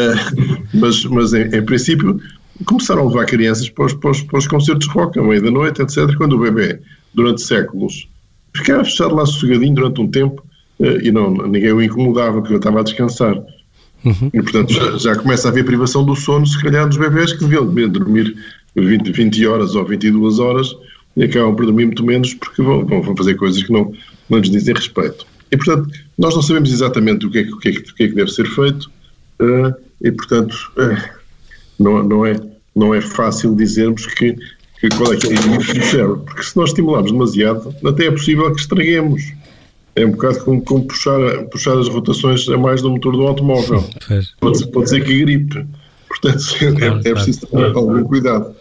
mas, 0.74 1.04
mas 1.06 1.34
em, 1.34 1.44
em, 1.54 1.66
princípio, 1.66 2.20
começaram 2.66 3.02
a 3.02 3.06
levar 3.08 3.26
crianças 3.26 3.70
para 3.70 3.86
os, 3.86 3.94
para 3.94 4.12
os, 4.12 4.22
para 4.22 4.40
os 4.40 4.48
concertos 4.48 4.88
de 4.88 4.94
rock, 4.94 5.20
à 5.20 5.24
meia 5.24 5.42
da 5.42 5.52
noite, 5.52 5.82
etc., 5.82 6.16
quando 6.18 6.34
o 6.34 6.40
bebê, 6.40 6.80
durante 7.14 7.42
séculos, 7.42 8.08
ficava 8.56 8.84
fechado 8.86 9.16
lá 9.16 9.26
sossegadinho 9.26 9.76
durante 9.76 10.00
um 10.00 10.08
tempo 10.10 10.44
e 10.80 11.12
não, 11.12 11.32
ninguém 11.32 11.72
o 11.72 11.82
incomodava, 11.82 12.34
porque 12.34 12.54
ele 12.54 12.60
estava 12.60 12.80
a 12.82 12.84
descansar. 12.84 13.36
Uhum. 14.04 14.30
E, 14.34 14.42
portanto, 14.42 14.72
já, 14.72 14.98
já, 14.98 15.16
começa 15.16 15.48
a 15.48 15.52
haver 15.52 15.66
privação 15.66 16.06
do 16.06 16.16
sono, 16.16 16.46
se 16.46 16.62
calhar, 16.62 16.88
dos 16.88 16.98
bebés 16.98 17.34
que 17.34 17.40
deviam 17.40 17.66
dormir 17.66 18.36
20, 18.76 19.12
20 19.12 19.48
horas 19.48 19.76
ou 19.76 19.86
22 19.86 20.40
horas 20.40 20.76
e 21.18 21.24
acabam 21.24 21.56
por 21.56 21.66
dormir 21.66 21.86
muito 21.86 22.04
menos 22.04 22.34
porque 22.34 22.62
vão, 22.62 22.86
vão 22.86 23.16
fazer 23.16 23.36
coisas 23.36 23.64
que 23.64 23.72
não, 23.72 23.92
não 24.30 24.40
lhes 24.40 24.50
dizem 24.50 24.76
respeito. 24.76 25.26
E, 25.52 25.58
portanto, 25.58 25.90
nós 26.18 26.36
não 26.36 26.42
sabemos 26.42 26.72
exatamente 26.72 27.26
o 27.26 27.32
que 27.32 27.40
é, 27.40 27.42
o 27.44 27.58
que, 27.58 27.70
é, 27.70 27.72
o 27.72 27.96
que, 27.96 28.04
é 28.04 28.08
que 28.08 28.16
deve 28.16 28.32
ser 28.32 28.46
feito 28.48 28.92
uh, 29.42 29.74
e, 30.02 30.12
portanto, 30.12 30.54
uh, 30.78 31.10
não, 31.80 32.04
não, 32.04 32.26
é, 32.26 32.36
não 32.76 32.94
é 32.94 33.02
fácil 33.02 33.56
dizermos 33.56 34.06
que, 34.06 34.36
que 34.80 34.90
qual 34.90 35.14
é 35.14 35.18
que 35.18 35.28
é 35.28 35.30
o 35.30 35.34
limite 35.34 35.74
do 35.74 35.86
cérebro, 35.86 36.24
porque 36.26 36.44
se 36.44 36.58
nós 36.58 36.70
estimularmos 36.70 37.12
demasiado, 37.12 37.74
até 37.86 38.06
é 38.06 38.12
possível 38.12 38.52
que 38.54 38.62
estraguemos 38.62 39.24
é 39.96 40.06
um 40.06 40.12
bocado 40.12 40.40
como, 40.44 40.62
como 40.62 40.86
puxar, 40.86 41.20
puxar 41.50 41.78
as 41.78 41.88
rotações 41.88 42.48
a 42.50 42.58
mais 42.58 42.82
do 42.82 42.92
motor 42.92 43.14
do 43.16 43.26
automóvel. 43.26 43.84
Pode, 44.40 44.68
pode 44.68 44.90
ser 44.90 45.04
que 45.04 45.20
gripe. 45.22 45.66
Portanto, 46.08 46.44
é, 46.62 46.72
claro, 46.72 47.02
é, 47.04 47.10
é, 47.10 47.14
preciso 47.14 47.48
ter 47.48 47.64
algum 47.64 48.04
cuidado. 48.04 48.56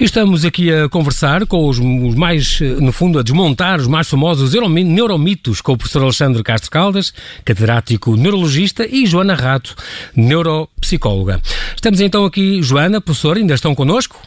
Estamos 0.00 0.44
aqui 0.44 0.72
a 0.72 0.88
conversar 0.88 1.46
com 1.46 1.68
os, 1.68 1.78
mais, 1.78 2.60
no 2.60 2.92
fundo, 2.92 3.18
a 3.18 3.22
desmontar 3.22 3.80
os 3.80 3.86
mais 3.86 4.08
famosos 4.08 4.52
neuromitos 4.52 5.60
com 5.60 5.72
o 5.72 5.78
professor 5.78 6.02
Alexandre 6.02 6.42
Castro 6.42 6.70
Caldas, 6.70 7.14
catedrático 7.44 8.16
neurologista, 8.16 8.86
e 8.86 9.06
Joana 9.06 9.34
Rato, 9.34 9.74
neuropsicóloga. 10.14 11.40
Estamos 11.74 12.00
então 12.00 12.24
aqui, 12.24 12.60
Joana, 12.60 13.00
professor, 13.00 13.36
ainda 13.36 13.54
estão 13.54 13.74
connosco? 13.74 14.20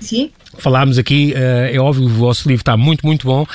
Sim. 0.00 0.32
Falámos 0.58 0.98
aqui, 0.98 1.34
uh, 1.34 1.74
é 1.74 1.78
óbvio, 1.78 2.04
o 2.04 2.08
vosso 2.08 2.48
livro 2.48 2.62
está 2.62 2.76
muito, 2.76 3.06
muito 3.06 3.26
bom. 3.26 3.46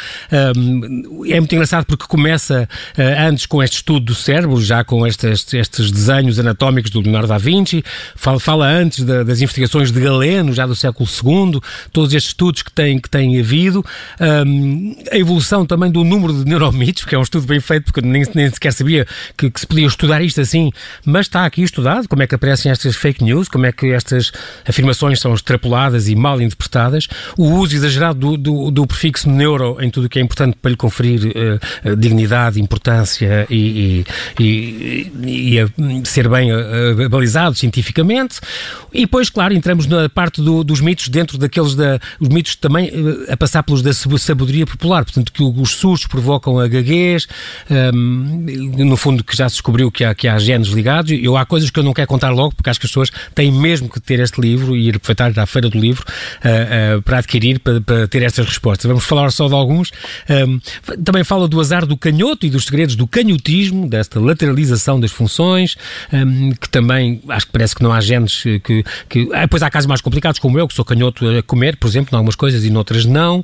Um, 0.56 1.26
é 1.26 1.40
muito 1.40 1.54
engraçado 1.54 1.86
porque 1.86 2.06
começa 2.08 2.68
uh, 2.98 3.28
antes 3.28 3.46
com 3.46 3.62
este 3.62 3.78
estudo 3.78 4.06
do 4.06 4.16
cérebro, 4.16 4.62
já 4.62 4.84
com 4.84 5.06
estes, 5.06 5.54
estes 5.54 5.92
desenhos 5.92 6.40
anatómicos 6.40 6.92
do 6.92 7.02
Leonardo 7.02 7.28
da 7.28 7.38
Vinci, 7.38 7.84
fala, 8.16 8.40
fala 8.40 8.68
antes 8.68 9.04
da, 9.04 9.24
das 9.24 9.42
investigações 9.42 9.92
de 9.92 10.00
Galeno, 10.00 10.54
já 10.54 10.66
do 10.66 10.76
século 10.76 11.08
II, 11.10 11.62
todos 11.92 12.14
estes 12.14 12.32
estudos 12.32 12.62
que 12.62 12.72
têm, 12.72 13.00
que 13.00 13.10
têm 13.10 13.40
havido, 13.40 13.84
a 15.12 15.18
evolução 15.18 15.66
também 15.66 15.92
do 15.92 16.04
número 16.04 16.34
de 16.34 16.46
neuromitos, 16.46 17.06
que 17.06 17.16
é 17.16 17.18
um 17.18 17.22
estudo 17.22 17.48
bem 17.48 17.60
feito, 17.60 17.86
porque 17.86 18.02
nem, 18.02 18.24
nem 18.34 18.50
sequer 18.50 18.74
sabia 18.74 19.08
que, 19.38 19.50
que 19.50 19.60
se 19.60 19.68
podia 19.68 19.88
estudar 19.88 20.22
isto 20.22 20.42
assim, 20.42 20.72
mas 21.06 21.28
está 21.28 21.46
aqui 21.46 21.62
estudado, 21.62 22.08
como 22.08 22.24
é 22.24 22.28
que 22.28 22.36
aparecem 22.36 22.72
estas 22.72 22.96
fake 22.96 23.24
news, 23.24 23.48
como 23.48 23.66
é 23.66 23.72
que 23.72 23.92
estas 23.92 24.32
afirmações 24.68 25.20
são 25.20 25.34
extrapoladas 25.34 26.08
e 26.08 26.16
mal 26.16 26.42
interpretadas 26.42 26.91
o 27.38 27.46
uso 27.56 27.76
exagerado 27.76 28.20
do, 28.20 28.38
do, 28.38 28.72
do 28.72 28.88
prefixo 28.88 29.30
neuro 29.30 29.78
em 29.80 29.90
tudo 29.90 30.06
o 30.06 30.10
que 30.10 30.20
é 30.20 30.22
importante 30.22 30.58
para 30.62 30.72
lhe 30.72 30.78
conferir 30.78 31.22
uh, 31.86 31.96
dignidade, 31.96 32.60
importância 32.60 33.46
e, 33.50 34.06
e, 34.40 35.08
e, 35.24 35.60
e 35.60 36.06
ser 36.06 36.28
bem 36.30 36.52
uh, 36.52 37.10
balizado 37.10 37.56
cientificamente. 37.56 38.40
E 38.94 39.02
depois, 39.02 39.30
claro, 39.30 39.54
entramos 39.54 39.88
na 39.88 40.10
parte 40.10 40.42
do, 40.42 40.64
dos 40.64 40.82
mitos, 40.82 41.08
dentro 41.08 41.38
daqueles 41.38 41.76
da, 41.76 42.00
os 42.20 42.28
mitos 42.28 42.56
também 42.56 42.90
uh, 42.90 43.32
a 43.32 43.38
passar 43.38 43.64
pelos 43.64 43.82
da 43.82 43.94
sabedoria 43.94 44.66
popular, 44.66 45.04
portanto, 45.04 45.32
que 45.32 45.44
os 45.44 45.72
sustos 45.72 46.08
provocam 46.08 46.60
a 46.60 46.68
gaguez, 46.68 47.28
um, 47.70 48.46
no 48.78 48.98
fundo, 48.98 49.24
que 49.24 49.36
já 49.36 49.48
se 49.50 49.56
descobriu 49.56 49.92
que 49.92 50.04
há, 50.04 50.14
que 50.14 50.28
há 50.28 50.38
genes 50.40 50.70
ligados. 50.70 51.12
Eu 51.12 51.38
há 51.38 51.46
coisas 51.46 51.70
que 51.70 51.80
eu 51.80 51.84
não 51.84 51.94
quero 51.94 52.08
contar 52.08 52.30
logo, 52.32 52.56
porque 52.56 52.70
acho 52.70 52.80
que 52.80 52.86
as 52.86 52.92
pessoas 52.92 53.12
têm 53.34 53.52
mesmo 53.52 53.90
que 53.90 54.00
ter 54.00 54.20
este 54.20 54.40
livro 54.40 54.76
e 54.76 54.88
ir 54.88 54.96
aproveitar 54.96 55.38
à 55.40 55.46
feira 55.46 55.70
do 55.70 55.80
livro. 55.80 56.04
Uh, 56.44 56.71
uh, 56.72 57.02
para 57.02 57.18
adquirir, 57.18 57.60
para, 57.60 57.82
para, 57.82 58.08
ter 58.08 58.24
estas 58.24 58.46
respostas. 58.46 58.88
Vamos 58.88 59.04
falar 59.04 59.32
só 59.32 59.48
de 59.48 59.54
alguns. 59.54 59.92
Um, 60.30 60.60
também 61.04 61.24
fala 61.24 61.48
do 61.48 61.60
azar 61.60 61.86
do 61.86 61.98
canhoto 61.98 62.46
e 62.46 62.50
dos 62.50 62.66
segredos 62.66 62.96
do 62.96 63.06
canhotismo, 63.06 63.90
desta 63.90 64.20
lateralização 64.20 65.00
das 65.00 65.12
funções, 65.12 65.76
um, 66.14 66.52
que 66.52 66.70
também 66.70 67.22
acho 67.28 67.48
que 67.48 67.52
parece 67.52 67.76
que 67.76 67.84
não 67.84 67.92
há 67.92 68.00
genes 68.00 68.44
que. 68.64 68.84
que 69.10 69.30
ah, 69.34 69.42
depois 69.42 69.62
há 69.62 69.70
casos 69.70 69.88
mais 69.88 70.02
complicados, 70.02 70.40
como 70.40 70.58
eu, 70.58 70.68
que 70.68 70.74
sou 70.74 70.86
canhoto 70.86 71.28
a 71.28 71.44
comer, 71.44 71.76
por 71.76 71.88
exemplo, 71.88 72.16
em 72.16 72.18
algumas 72.18 72.36
coisas 72.36 72.64
e 72.64 72.70
noutras 72.70 73.06
não. 73.06 73.44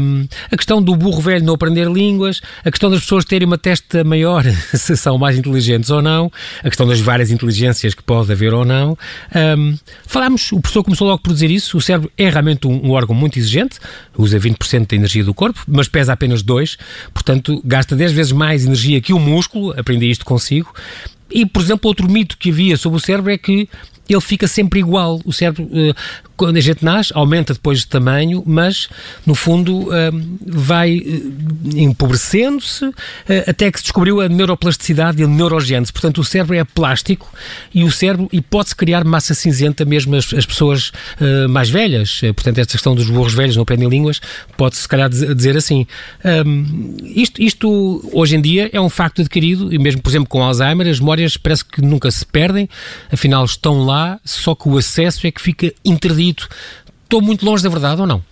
Um, 0.00 0.26
a 0.50 0.56
questão 0.56 0.82
do 0.82 0.96
burro 0.96 1.20
velho 1.20 1.44
não 1.44 1.54
aprender 1.54 1.88
línguas, 1.88 2.40
a 2.64 2.70
questão 2.70 2.90
das 2.90 3.00
pessoas 3.00 3.24
terem 3.24 3.46
uma 3.46 3.58
testa 3.58 4.02
maior, 4.02 4.44
se 4.74 4.96
são 4.96 5.18
mais 5.18 5.38
inteligentes 5.38 5.90
ou 5.90 6.02
não, 6.02 6.30
a 6.60 6.68
questão 6.68 6.86
das 6.86 7.00
várias 7.00 7.30
inteligências 7.30 7.94
que 7.94 8.02
pode 8.02 8.32
haver 8.32 8.52
ou 8.52 8.64
não. 8.64 8.96
Falámos, 10.06 10.52
o 10.52 10.60
professor 10.60 10.82
começou 10.82 11.06
logo 11.06 11.22
por 11.22 11.32
dizer 11.32 11.50
isso, 11.50 11.76
o 11.76 11.80
cérebro 11.80 12.10
é 12.16 12.28
realmente 12.28 12.47
realmente 12.48 12.66
um, 12.66 12.86
um, 12.86 12.90
órgão 12.92 13.14
muito 13.14 13.38
exigente, 13.38 13.78
usa 14.16 14.38
20% 14.38 14.88
da 14.88 14.96
energia 14.96 15.22
do 15.22 15.34
corpo, 15.34 15.60
mas 15.66 15.88
pesa 15.88 16.12
apenas 16.12 16.42
2%, 16.42 16.78
portanto 17.12 17.60
gasta 17.64 17.94
10 17.94 18.12
vezes 18.12 18.32
mais 18.32 18.64
energia 18.64 19.00
que 19.00 19.12
o 19.12 19.18
músculo, 19.18 19.78
aprendi 19.78 20.10
isto 20.10 20.24
consigo. 20.24 20.72
E, 21.30 21.44
por 21.44 21.62
exemplo, 21.62 21.88
outro 21.88 22.10
mito 22.10 22.38
que 22.38 22.50
havia 22.50 22.76
sobre 22.76 22.96
o 22.96 23.00
cérebro 23.00 23.30
é 23.30 23.36
que 23.36 23.68
ele 24.08 24.20
fica 24.20 24.48
sempre 24.48 24.80
igual. 24.80 25.20
O 25.24 25.32
cérebro, 25.32 25.68
eh, 25.70 25.94
quando 26.36 26.56
a 26.56 26.60
gente 26.60 26.82
nasce, 26.82 27.12
aumenta 27.14 27.52
depois 27.52 27.80
de 27.80 27.86
tamanho, 27.86 28.42
mas 28.46 28.88
no 29.26 29.34
fundo 29.34 29.92
eh, 29.92 30.10
vai 30.46 30.96
eh, 30.96 31.20
empobrecendo-se 31.74 32.90
até 33.46 33.70
que 33.70 33.78
se 33.78 33.84
descobriu 33.84 34.20
a 34.20 34.28
neuroplasticidade 34.28 35.20
e 35.20 35.24
a 35.24 35.28
neurogênese. 35.28 35.92
Portanto, 35.92 36.20
o 36.20 36.24
cérebro 36.24 36.56
é 36.56 36.64
plástico 36.64 37.32
e 37.74 37.84
o 37.84 37.90
cérebro 37.90 38.28
e 38.32 38.40
pode-se 38.40 38.74
criar 38.74 39.04
massa 39.04 39.34
cinzenta 39.34 39.84
mesmo 39.84 40.16
as, 40.16 40.32
as 40.32 40.46
pessoas 40.46 40.92
mais 41.48 41.70
velhas. 41.70 42.20
Portanto, 42.34 42.58
esta 42.58 42.72
questão 42.72 42.94
dos 42.94 43.08
burros 43.10 43.34
velhos 43.34 43.56
não 43.56 43.62
aprendem 43.62 43.88
línguas 43.88 44.20
pode-se, 44.56 44.82
se 44.82 44.88
calhar, 44.88 45.08
dizer 45.08 45.56
assim. 45.56 45.86
isto, 47.04 47.42
isto, 47.42 48.10
hoje 48.12 48.36
em 48.36 48.40
dia, 48.40 48.70
é 48.72 48.80
um 48.80 48.88
facto 48.88 49.20
adquirido 49.20 49.72
e 49.72 49.78
mesmo, 49.78 50.02
por 50.02 50.10
exemplo, 50.10 50.28
com 50.28 50.42
Alzheimer, 50.42 50.88
as 50.88 50.98
memórias 50.98 51.36
parece 51.36 51.64
que 51.64 51.80
nunca 51.80 52.10
se 52.10 52.26
perdem, 52.26 52.68
afinal 53.10 53.44
estão 53.44 53.84
lá 53.84 54.18
só 54.24 54.54
que 54.54 54.68
o 54.68 54.76
acesso 54.76 55.26
é 55.26 55.30
que 55.30 55.40
fica 55.40 55.72
interdito. 55.84 56.48
Estou 57.04 57.22
muito 57.22 57.44
longe 57.44 57.62
da 57.62 57.70
verdade 57.70 58.00
ou 58.00 58.06
não? 58.06 58.22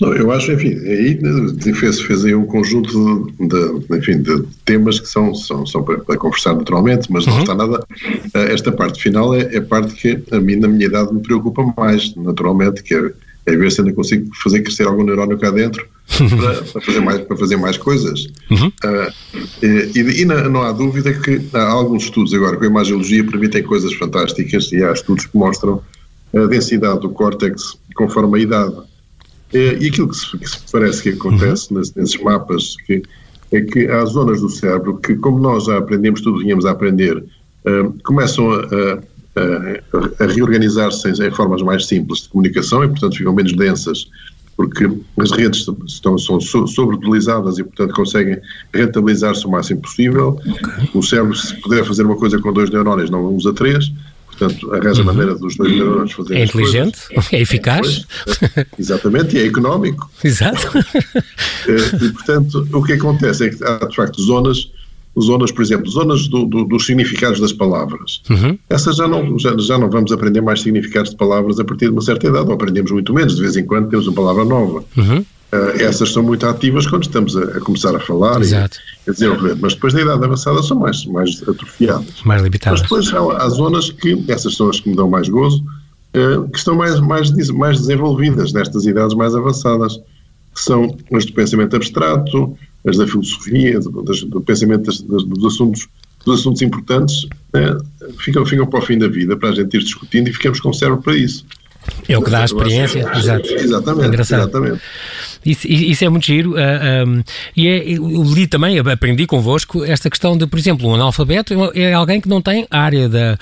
Não, 0.00 0.14
eu 0.14 0.30
acho, 0.30 0.52
enfim, 0.52 0.78
aí 0.86 1.18
fez, 1.74 2.00
fez 2.00 2.24
aí 2.24 2.34
um 2.34 2.46
conjunto 2.46 3.32
de, 3.40 3.86
de 3.86 3.96
enfim, 3.96 4.22
de 4.22 4.42
temas 4.64 5.00
que 5.00 5.08
são, 5.08 5.34
são, 5.34 5.66
são 5.66 5.82
para, 5.82 5.98
para 5.98 6.16
conversar 6.16 6.54
naturalmente, 6.54 7.10
mas 7.10 7.26
uhum. 7.26 7.34
não 7.34 7.40
está 7.40 7.54
nada. 7.54 7.84
Eh, 8.34 8.52
esta 8.52 8.70
parte 8.70 9.02
final 9.02 9.34
é, 9.34 9.54
é 9.54 9.58
a 9.58 9.62
parte 9.62 9.94
que 9.94 10.22
a 10.30 10.40
mim, 10.40 10.56
na 10.56 10.68
minha 10.68 10.86
idade, 10.86 11.12
me 11.12 11.20
preocupa 11.20 11.74
mais, 11.76 12.14
naturalmente, 12.14 12.82
que 12.84 12.94
é, 12.94 13.10
é 13.46 13.56
ver 13.56 13.72
se 13.72 13.80
ainda 13.80 13.92
consigo 13.92 14.30
fazer 14.36 14.62
crescer 14.62 14.86
algum 14.86 15.02
neurónio 15.02 15.36
cá 15.36 15.50
dentro 15.50 15.84
para, 16.16 16.62
para, 16.62 16.80
fazer, 16.80 17.00
mais, 17.00 17.20
para 17.22 17.36
fazer 17.36 17.56
mais 17.56 17.76
coisas. 17.76 18.28
Uhum. 18.50 18.68
Uh, 18.68 19.12
e, 19.64 20.20
e 20.20 20.24
não, 20.24 20.48
não, 20.48 20.62
há 20.62 20.70
dúvida 20.70 21.12
que 21.12 21.40
há 21.52 21.68
alguns 21.68 22.04
estudos 22.04 22.32
agora 22.32 22.56
com 22.56 22.62
a 22.62 22.68
imagiologia 22.68 23.24
permitem 23.24 23.64
coisas 23.64 23.92
fantásticas 23.94 24.70
e 24.70 24.82
há 24.82 24.92
estudos 24.92 25.26
que 25.26 25.36
mostram 25.36 25.82
a 26.32 26.46
densidade 26.46 27.00
do 27.00 27.10
córtex 27.10 27.76
conforme 27.96 28.38
a 28.38 28.42
idade. 28.42 28.76
E, 29.52 29.78
e 29.80 29.88
aquilo 29.88 30.08
que 30.08 30.16
se, 30.16 30.38
que 30.38 30.48
se, 30.48 30.58
parece 30.70 31.02
que 31.02 31.08
acontece 31.10 31.72
uhum. 31.72 31.80
nesses 31.96 32.20
mapas 32.22 32.76
que, 32.86 33.02
é 33.52 33.60
que 33.60 33.88
há 33.88 34.04
zonas 34.04 34.40
do 34.40 34.48
cérebro 34.48 34.98
que, 34.98 35.16
como 35.16 35.38
nós 35.38 35.64
já 35.64 35.78
aprendemos 35.78 36.20
tudo 36.20 36.38
vinhamos 36.38 36.66
a 36.66 36.72
aprender, 36.72 37.16
uh, 37.16 37.94
começam 38.04 38.50
a, 38.52 38.58
a, 39.36 40.24
a 40.24 40.26
reorganizar-se 40.26 41.08
em, 41.08 41.26
em 41.26 41.30
formas 41.30 41.62
mais 41.62 41.86
simples 41.86 42.20
de 42.22 42.28
comunicação 42.28 42.84
e, 42.84 42.88
portanto, 42.88 43.16
ficam 43.16 43.34
menos 43.34 43.52
densas 43.54 44.08
porque 44.58 44.90
as 45.20 45.30
redes 45.30 45.68
estão, 45.86 46.18
são 46.18 46.40
sobreutilizadas 46.40 47.58
e, 47.58 47.62
portanto, 47.62 47.94
conseguem 47.94 48.38
rentabilizar-se 48.74 49.46
o 49.46 49.50
máximo 49.50 49.80
possível. 49.80 50.30
Okay. 50.30 50.90
O 50.92 51.00
cérebro, 51.00 51.36
se 51.36 51.54
puder 51.60 51.84
fazer 51.84 52.02
uma 52.02 52.16
coisa 52.16 52.40
com 52.40 52.52
dois 52.52 52.68
neurónios, 52.68 53.08
não 53.08 53.24
usa 53.32 53.52
três. 53.52 53.92
Portanto, 54.38 54.72
arranja 54.72 55.02
uhum. 55.02 55.08
a 55.08 55.12
maneira 55.12 55.34
dos 55.34 55.56
dois 55.56 55.72
neurónios 55.72 56.12
fazerem 56.12 56.42
É 56.42 56.44
inteligente, 56.44 56.98
coisas. 57.08 57.32
é 57.32 57.40
eficaz. 57.40 58.06
É, 58.56 58.66
exatamente, 58.78 59.36
e 59.36 59.40
é 59.40 59.46
económico. 59.46 60.08
Exato. 60.22 60.78
Eh, 60.78 62.04
e, 62.04 62.12
portanto, 62.12 62.68
o 62.72 62.82
que 62.82 62.92
acontece 62.92 63.46
é 63.46 63.50
que 63.50 63.64
há, 63.64 63.84
de 63.84 63.96
facto, 63.96 64.22
zonas 64.22 64.70
zonas, 65.20 65.50
por 65.50 65.62
exemplo, 65.62 65.90
zonas 65.90 66.28
do, 66.28 66.44
do, 66.44 66.64
dos 66.64 66.86
significados 66.86 67.40
das 67.40 67.52
palavras. 67.52 68.22
Uhum. 68.30 68.58
Essas 68.68 68.96
já 68.96 69.08
não, 69.08 69.38
já, 69.38 69.56
já 69.58 69.76
não 69.76 69.90
vamos 69.90 70.12
aprender 70.12 70.40
mais 70.40 70.60
significados 70.60 71.10
de 71.10 71.16
palavras 71.16 71.58
a 71.58 71.64
partir 71.64 71.86
de 71.86 71.92
uma 71.92 72.02
certa 72.02 72.28
idade, 72.28 72.46
ou 72.46 72.52
aprendemos 72.52 72.90
muito 72.90 73.12
menos, 73.12 73.34
de 73.36 73.42
vez 73.42 73.56
em 73.56 73.64
quando 73.64 73.88
temos 73.88 74.06
uma 74.06 74.14
palavra 74.14 74.44
nova. 74.44 74.84
Uhum. 74.96 75.24
Uh, 75.50 75.82
essas 75.82 76.12
são 76.12 76.22
muito 76.22 76.46
ativas 76.46 76.86
quando 76.86 77.04
estamos 77.04 77.34
a, 77.34 77.42
a 77.42 77.60
começar 77.60 77.96
a 77.96 78.00
falar 78.00 78.38
Exato. 78.38 78.76
e 79.06 79.10
a 79.10 79.12
desenvolver, 79.14 79.56
mas 79.58 79.72
depois 79.72 79.94
na 79.94 80.02
idade 80.02 80.22
avançada 80.22 80.62
são 80.62 80.78
mais, 80.78 81.06
mais 81.06 81.42
atrofiadas. 81.42 82.22
Mais 82.22 82.42
limitadas. 82.42 82.82
Mas 82.82 82.88
depois 82.88 83.14
há, 83.14 83.42
há 83.42 83.48
zonas 83.48 83.90
que, 83.90 84.22
essas 84.28 84.54
são 84.54 84.68
as 84.68 84.78
que 84.78 84.90
me 84.90 84.96
dão 84.96 85.08
mais 85.08 85.26
gozo, 85.30 85.64
uh, 86.14 86.46
que 86.50 86.58
estão 86.58 86.76
mais, 86.76 87.00
mais, 87.00 87.30
mais 87.50 87.78
desenvolvidas 87.78 88.52
nestas 88.52 88.84
idades 88.84 89.16
mais 89.16 89.34
avançadas, 89.34 89.98
que 90.54 90.60
são 90.60 90.94
as 91.14 91.24
do 91.24 91.32
pensamento 91.32 91.76
abstrato, 91.76 92.54
as 92.86 92.98
da 92.98 93.06
filosofia, 93.06 93.80
do, 93.80 93.90
do 94.02 94.40
pensamento 94.42 94.84
das, 94.84 95.00
das, 95.00 95.24
dos, 95.24 95.54
assuntos, 95.54 95.88
dos 96.26 96.40
assuntos 96.40 96.60
importantes, 96.60 97.26
né, 97.54 97.74
ficam, 98.18 98.44
ficam 98.44 98.66
para 98.66 98.80
o 98.80 98.82
fim 98.82 98.98
da 98.98 99.08
vida, 99.08 99.34
para 99.34 99.48
a 99.48 99.54
gente 99.54 99.78
ir 99.78 99.82
discutindo 99.82 100.28
e 100.28 100.32
ficamos 100.32 100.60
com 100.60 100.68
o 100.68 100.74
cérebro 100.74 101.00
para 101.00 101.16
isso. 101.16 101.46
É 102.08 102.18
o 102.18 102.22
que 102.22 102.30
dá 102.30 102.40
a 102.40 102.44
experiência, 102.44 103.10
exato. 103.16 103.48
Exatamente, 103.48 104.08
Engraçado. 104.08 104.40
exatamente. 104.40 104.82
Isso, 105.44 105.66
isso, 105.66 106.04
é 106.04 106.08
muito 106.08 106.26
giro. 106.26 106.52
Uh, 106.52 106.56
ah, 106.58 107.04
um, 107.06 107.22
e 107.56 107.68
é, 107.68 107.92
eu 107.92 108.22
li 108.24 108.46
também, 108.46 108.78
aprendi 108.78 109.26
convosco, 109.26 109.84
esta 109.84 110.10
questão 110.10 110.36
de, 110.36 110.46
por 110.46 110.58
exemplo, 110.58 110.88
um 110.88 110.94
analfabeto 110.94 111.54
é 111.74 111.92
alguém 111.92 112.20
que 112.20 112.28
não 112.28 112.42
tem 112.42 112.66
a 112.70 112.80
área 112.80 113.08
da, 113.08 113.38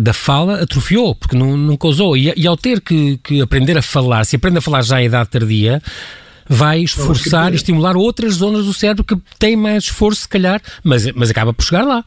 da 0.00 0.12
fala, 0.12 0.62
atrofiou, 0.62 1.14
porque 1.14 1.36
não, 1.36 1.56
nunca 1.56 1.88
usou. 1.88 2.16
E, 2.16 2.32
e 2.36 2.46
ao 2.46 2.56
ter 2.56 2.80
que, 2.80 3.18
que 3.18 3.40
aprender 3.40 3.76
a 3.76 3.82
falar, 3.82 4.24
se 4.24 4.36
aprende 4.36 4.58
a 4.58 4.60
falar 4.60 4.82
já 4.82 4.96
à 4.96 5.02
idade 5.02 5.28
tardia, 5.28 5.82
vai 6.48 6.80
esforçar 6.80 7.52
e 7.52 7.56
estimular 7.56 7.96
outras 7.96 8.34
zonas 8.34 8.66
do 8.66 8.74
cérebro 8.74 9.04
que 9.04 9.16
têm 9.38 9.56
mais 9.56 9.84
esforço, 9.84 10.22
se 10.22 10.28
calhar, 10.28 10.60
mas, 10.82 11.10
mas 11.12 11.30
acaba 11.30 11.52
por 11.52 11.64
chegar 11.64 11.84
lá. 11.84 12.04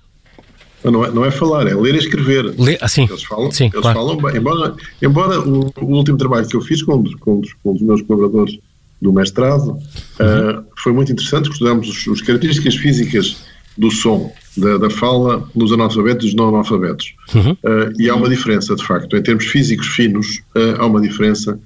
Não 0.83 1.05
é, 1.05 1.11
não 1.11 1.23
é 1.23 1.31
falar, 1.31 1.65
é 1.65 1.73
ler 1.73 1.95
e 1.95 1.99
escrever. 1.99 2.53
Assim, 2.81 3.07
eles 3.09 3.23
falam, 3.23 3.49
sim, 3.51 3.65
eles 3.65 3.79
claro. 3.79 3.99
falam 3.99 4.17
bem. 4.17 4.35
Embora, 4.35 4.75
embora 5.01 5.39
o, 5.39 5.73
o, 5.79 5.85
último 5.95 6.17
trabalho 6.17 6.45
que 6.45 6.57
eu 6.57 6.61
fiz 6.61 6.83
com, 6.83 7.01
com, 7.19 7.41
com 7.63 7.71
um 7.71 7.73
dos 7.73 7.81
meus 7.81 8.01
colaboradores 8.01 8.59
do 9.03 9.11
mestrado 9.11 9.71
uhum. 9.71 10.59
uh, 10.59 10.63
foi 10.77 10.93
muito 10.93 11.11
interessante, 11.11 11.51
estudamos 11.51 12.07
as 12.09 12.21
características 12.21 12.75
físicas 12.75 13.43
do 13.77 13.91
som 13.91 14.31
da, 14.55 14.77
da 14.77 14.89
fala 14.89 15.47
nos 15.53 15.73
analfabetos 15.73 16.23
e 16.23 16.27
nos 16.27 16.35
não 16.35 16.49
analfabetos. 16.49 17.13
Uhum. 17.35 17.51
Uh, 17.51 17.93
e 17.99 18.09
há 18.09 18.15
uma 18.15 18.29
diferença, 18.29 18.75
de 18.75 18.83
facto. 18.85 19.17
Em 19.17 19.21
termos 19.21 19.45
físicos 19.45 19.87
finos, 19.87 20.41
uh, 20.55 20.79
há 20.79 20.85
uma 20.85 21.01
diferença 21.01 21.59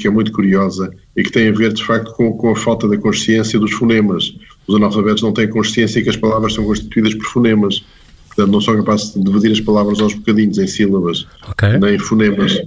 que 0.00 0.08
é 0.08 0.10
muito 0.10 0.32
curiosa 0.32 0.90
e 1.16 1.22
que 1.22 1.30
tem 1.30 1.50
a 1.50 1.52
ver, 1.52 1.72
de 1.72 1.84
facto, 1.84 2.10
com, 2.14 2.32
com, 2.32 2.50
a 2.50 2.56
falta 2.56 2.88
da 2.88 2.96
consciência 2.96 3.60
dos 3.60 3.70
fonemas. 3.70 4.34
Os 4.66 4.74
analfabetos 4.74 5.22
não 5.22 5.32
têm 5.32 5.48
consciência 5.48 6.02
que 6.02 6.08
as 6.08 6.16
palavras 6.16 6.54
são 6.54 6.64
constituídas 6.64 7.14
por 7.14 7.26
fonemas. 7.26 7.84
Portanto, 8.26 8.50
não 8.50 8.60
são 8.60 8.76
capazes 8.76 9.14
de 9.14 9.22
dividir 9.22 9.52
as 9.52 9.60
palavras 9.60 10.00
aos 10.00 10.14
bocadinhos, 10.14 10.58
em 10.58 10.66
sílabas, 10.66 11.28
okay. 11.48 11.78
nem 11.78 11.96
fonemas. 11.96 12.60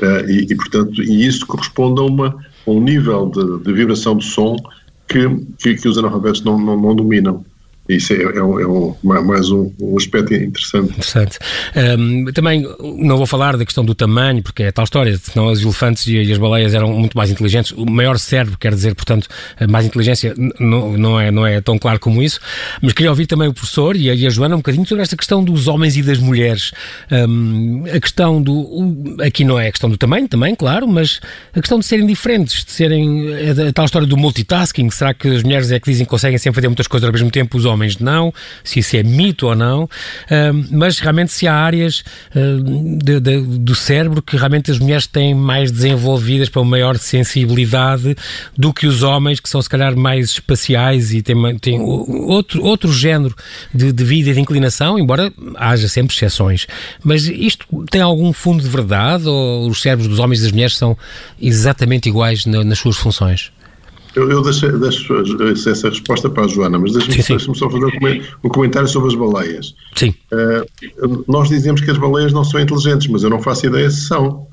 E, 0.00 0.46
e, 0.50 0.54
portanto, 0.54 1.02
e 1.02 1.26
isso 1.26 1.46
corresponde 1.46 2.00
a, 2.00 2.04
uma, 2.04 2.36
a 2.66 2.70
um 2.70 2.80
nível 2.80 3.30
de, 3.30 3.64
de 3.64 3.72
vibração 3.72 4.16
de 4.16 4.24
som 4.24 4.56
que, 5.08 5.28
que, 5.58 5.74
que 5.74 5.88
os 5.88 5.98
analfabetos 5.98 6.42
não, 6.42 6.58
não, 6.58 6.80
não 6.80 6.94
dominam. 6.94 7.44
Isso 7.88 8.12
é, 8.12 8.16
é, 8.16 8.36
é 8.36 8.42
um, 8.42 8.94
mais 9.02 9.50
um, 9.50 9.72
um, 9.80 9.96
aspecto 9.96 10.34
interessante. 10.34 10.90
Interessante. 10.90 11.38
Um, 11.98 12.26
também 12.32 12.62
não 12.98 13.16
vou 13.16 13.26
falar 13.26 13.56
da 13.56 13.64
questão 13.64 13.82
do 13.82 13.94
tamanho, 13.94 14.42
porque 14.42 14.64
é 14.64 14.70
tal 14.70 14.84
história, 14.84 15.16
senão 15.16 15.46
os 15.46 15.62
elefantes 15.62 16.06
e, 16.06 16.30
as 16.30 16.36
baleias 16.36 16.74
eram 16.74 16.92
muito 16.92 17.16
mais 17.16 17.30
inteligentes. 17.30 17.72
O 17.72 17.86
maior 17.86 18.18
cérebro 18.18 18.58
quer 18.58 18.74
dizer, 18.74 18.94
portanto, 18.94 19.26
mais 19.70 19.86
inteligência 19.86 20.34
não, 20.60 20.98
não, 20.98 21.18
é, 21.18 21.30
não 21.30 21.46
é 21.46 21.62
tão 21.62 21.78
claro 21.78 21.98
como 21.98 22.22
isso. 22.22 22.40
Mas 22.82 22.92
queria 22.92 23.08
ouvir 23.08 23.26
também 23.26 23.48
o 23.48 23.54
professor 23.54 23.96
e 23.96 24.10
a, 24.10 24.14
e 24.14 24.26
a 24.26 24.30
Joana 24.30 24.54
um 24.54 24.58
bocadinho 24.58 24.86
sobre 24.86 25.02
esta 25.02 25.16
questão 25.16 25.42
dos 25.42 25.66
homens 25.66 25.96
e 25.96 26.02
das 26.02 26.18
mulheres. 26.18 26.72
Um, 27.10 27.84
a 27.86 27.98
questão 27.98 28.42
do. 28.42 28.52
O, 28.52 29.16
aqui 29.22 29.44
não 29.44 29.58
é 29.58 29.68
a 29.68 29.70
questão 29.70 29.88
do 29.88 29.96
tamanho, 29.96 30.28
também, 30.28 30.54
claro, 30.54 30.86
mas 30.86 31.20
a 31.54 31.60
questão 31.60 31.78
de 31.78 31.86
serem 31.86 32.06
diferentes, 32.06 32.66
de 32.66 32.70
serem. 32.70 33.32
A, 33.32 33.68
a 33.68 33.72
tal 33.72 33.86
história 33.86 34.06
do 34.06 34.16
multitasking. 34.16 34.90
Será 34.90 35.14
que 35.14 35.26
as 35.28 35.42
mulheres 35.42 35.70
é 35.70 35.80
que 35.80 35.90
dizem 35.90 36.04
que 36.04 36.10
conseguem 36.10 36.36
sempre 36.36 36.56
fazer 36.56 36.68
muitas 36.68 36.86
coisas 36.86 37.06
ao 37.06 37.12
mesmo 37.12 37.30
tempo, 37.30 37.56
os 37.56 37.64
homens? 37.64 37.77
Homens 37.78 37.98
não, 37.98 38.34
se 38.64 38.80
isso 38.80 38.96
é 38.96 39.02
mito 39.02 39.46
ou 39.46 39.54
não, 39.54 39.88
mas 40.70 40.98
realmente 40.98 41.32
se 41.32 41.46
há 41.46 41.54
áreas 41.54 42.02
de, 42.34 43.20
de, 43.20 43.40
do 43.40 43.74
cérebro 43.74 44.20
que 44.20 44.36
realmente 44.36 44.70
as 44.70 44.78
mulheres 44.78 45.06
têm 45.06 45.34
mais 45.34 45.70
desenvolvidas 45.70 46.48
para 46.48 46.60
uma 46.60 46.70
maior 46.72 46.98
sensibilidade 46.98 48.16
do 48.56 48.72
que 48.72 48.86
os 48.86 49.02
homens, 49.02 49.40
que 49.40 49.48
são 49.48 49.62
se 49.62 49.68
calhar 49.68 49.96
mais 49.96 50.30
espaciais 50.30 51.14
e 51.14 51.22
têm, 51.22 51.58
têm 51.58 51.80
outro, 51.80 52.62
outro 52.62 52.92
género 52.92 53.34
de, 53.72 53.92
de 53.92 54.04
vida 54.04 54.30
e 54.30 54.34
de 54.34 54.40
inclinação, 54.40 54.98
embora 54.98 55.32
haja 55.56 55.88
sempre 55.88 56.14
exceções. 56.14 56.66
Mas 57.02 57.26
isto 57.26 57.66
tem 57.90 58.00
algum 58.00 58.32
fundo 58.32 58.62
de 58.62 58.68
verdade 58.68 59.28
ou 59.28 59.68
os 59.68 59.80
cérebros 59.80 60.08
dos 60.08 60.18
homens 60.18 60.40
e 60.40 60.42
das 60.42 60.52
mulheres 60.52 60.76
são 60.76 60.96
exatamente 61.40 62.08
iguais 62.08 62.44
na, 62.44 62.64
nas 62.64 62.78
suas 62.78 62.96
funções? 62.96 63.52
Eu, 64.14 64.30
eu 64.30 64.42
deixo, 64.42 64.78
deixo, 64.78 65.14
essa 65.68 65.88
resposta 65.88 66.28
para 66.30 66.44
a 66.44 66.48
Joana, 66.48 66.78
mas 66.78 66.92
deixe-me 66.92 67.16
deixe 67.16 67.54
só 67.54 67.70
fazer 67.70 67.86
um 68.42 68.48
comentário 68.48 68.88
sobre 68.88 69.08
as 69.08 69.14
baleias. 69.14 69.74
Sim. 69.94 70.14
Uh, 70.32 71.24
nós 71.28 71.48
dizemos 71.48 71.80
que 71.80 71.90
as 71.90 71.98
baleias 71.98 72.32
não 72.32 72.44
são 72.44 72.60
inteligentes, 72.60 73.06
mas 73.08 73.22
eu 73.22 73.30
não 73.30 73.40
faço 73.40 73.66
ideia 73.66 73.90
se 73.90 74.06
são. 74.06 74.46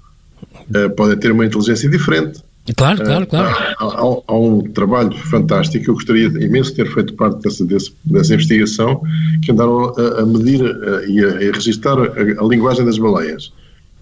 Uh, 0.69 0.89
podem 0.95 1.17
ter 1.17 1.31
uma 1.31 1.45
inteligência 1.45 1.89
diferente. 1.89 2.41
Claro, 2.75 3.03
claro, 3.03 3.27
claro. 3.27 3.47
Há, 3.47 3.85
há, 3.85 4.21
há, 4.27 4.37
um 4.37 4.63
trabalho 4.73 5.15
fantástico, 5.15 5.91
eu 5.91 5.93
gostaria 5.93 6.25
imenso 6.25 6.71
de 6.71 6.77
ter 6.77 6.91
feito 6.91 7.13
parte 7.13 7.39
dessa, 7.41 7.63
desse, 7.63 7.93
dessa 8.03 8.33
investigação, 8.33 9.01
que 9.43 9.51
andaram 9.51 9.93
a, 9.95 10.21
a 10.21 10.25
medir 10.25 10.65
a, 10.65 11.05
e 11.05 11.23
a, 11.23 11.49
a 11.49 11.53
registrar 11.53 11.99
a, 11.99 12.43
a 12.43 12.47
linguagem 12.47 12.83
das 12.83 12.97
baleias. 12.97 13.53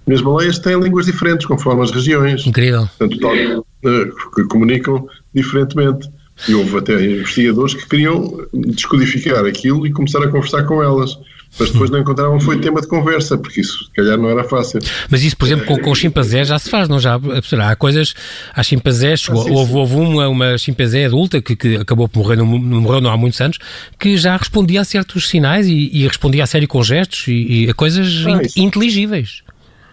E 0.05 0.13
as 0.13 0.22
baleias 0.22 0.60
têm 0.60 0.79
línguas 0.79 1.05
diferentes, 1.05 1.45
conforme 1.45 1.83
as 1.83 1.91
regiões. 1.91 2.45
Incrível. 2.45 2.89
Portanto, 2.98 3.19
tal, 3.19 3.36
eh, 3.36 4.10
que 4.36 4.43
comunicam 4.45 5.07
diferentemente. 5.33 6.10
E 6.48 6.55
houve 6.55 6.77
até 6.77 6.93
investigadores 7.00 7.75
que 7.75 7.88
queriam 7.88 8.48
descodificar 8.53 9.45
aquilo 9.45 9.86
e 9.86 9.91
começar 9.91 10.22
a 10.24 10.27
conversar 10.27 10.63
com 10.63 10.81
elas. 10.81 11.15
Mas 11.60 11.69
depois 11.69 11.91
não 11.91 12.00
encontravam 12.00 12.39
foi 12.39 12.60
tema 12.60 12.81
de 12.81 12.88
conversa, 12.88 13.38
porque 13.38 13.62
isso 13.62 13.86
se 13.86 13.91
calhar 13.91 14.17
não 14.17 14.27
era 14.27 14.43
fácil. 14.43 14.79
Mas 15.10 15.24
isso, 15.24 15.38
por 15.38 15.45
exemplo, 15.45 15.65
com, 15.67 15.77
com 15.77 15.94
chimpanzés 15.94 16.48
já 16.48 16.57
se 16.57 16.68
faz, 16.68 16.89
não 16.89 17.00
já? 17.00 17.20
Há 17.61 17.75
coisas, 17.75 18.16
há 18.55 18.63
chimpanzés, 18.63 19.27
ah, 19.29 19.35
sim, 19.35 19.51
houve, 19.51 19.72
sim. 19.72 19.77
houve 19.77 19.96
uma, 19.96 20.27
uma 20.27 20.57
chimpanzé 20.57 21.05
adulta 21.05 21.39
que, 21.42 21.55
que 21.55 21.75
acabou 21.75 22.09
por 22.09 22.24
morrer, 22.24 22.37
não, 22.37 22.46
morreu 22.48 23.00
não 23.00 23.11
há 23.11 23.18
muitos 23.18 23.39
anos, 23.39 23.59
que 24.00 24.18
já 24.18 24.35
respondia 24.35 24.81
a 24.81 24.83
certos 24.83 25.29
sinais 25.29 25.68
e, 25.68 25.92
e 25.94 26.07
respondia 26.07 26.44
a 26.44 26.48
sério 26.48 26.68
com 26.68 26.81
gestos 26.81 27.27
e, 27.27 27.66
e 27.66 27.70
a 27.70 27.74
coisas 27.75 28.25
ah, 28.25 28.31
in, 28.57 28.63
inteligíveis. 28.63 29.44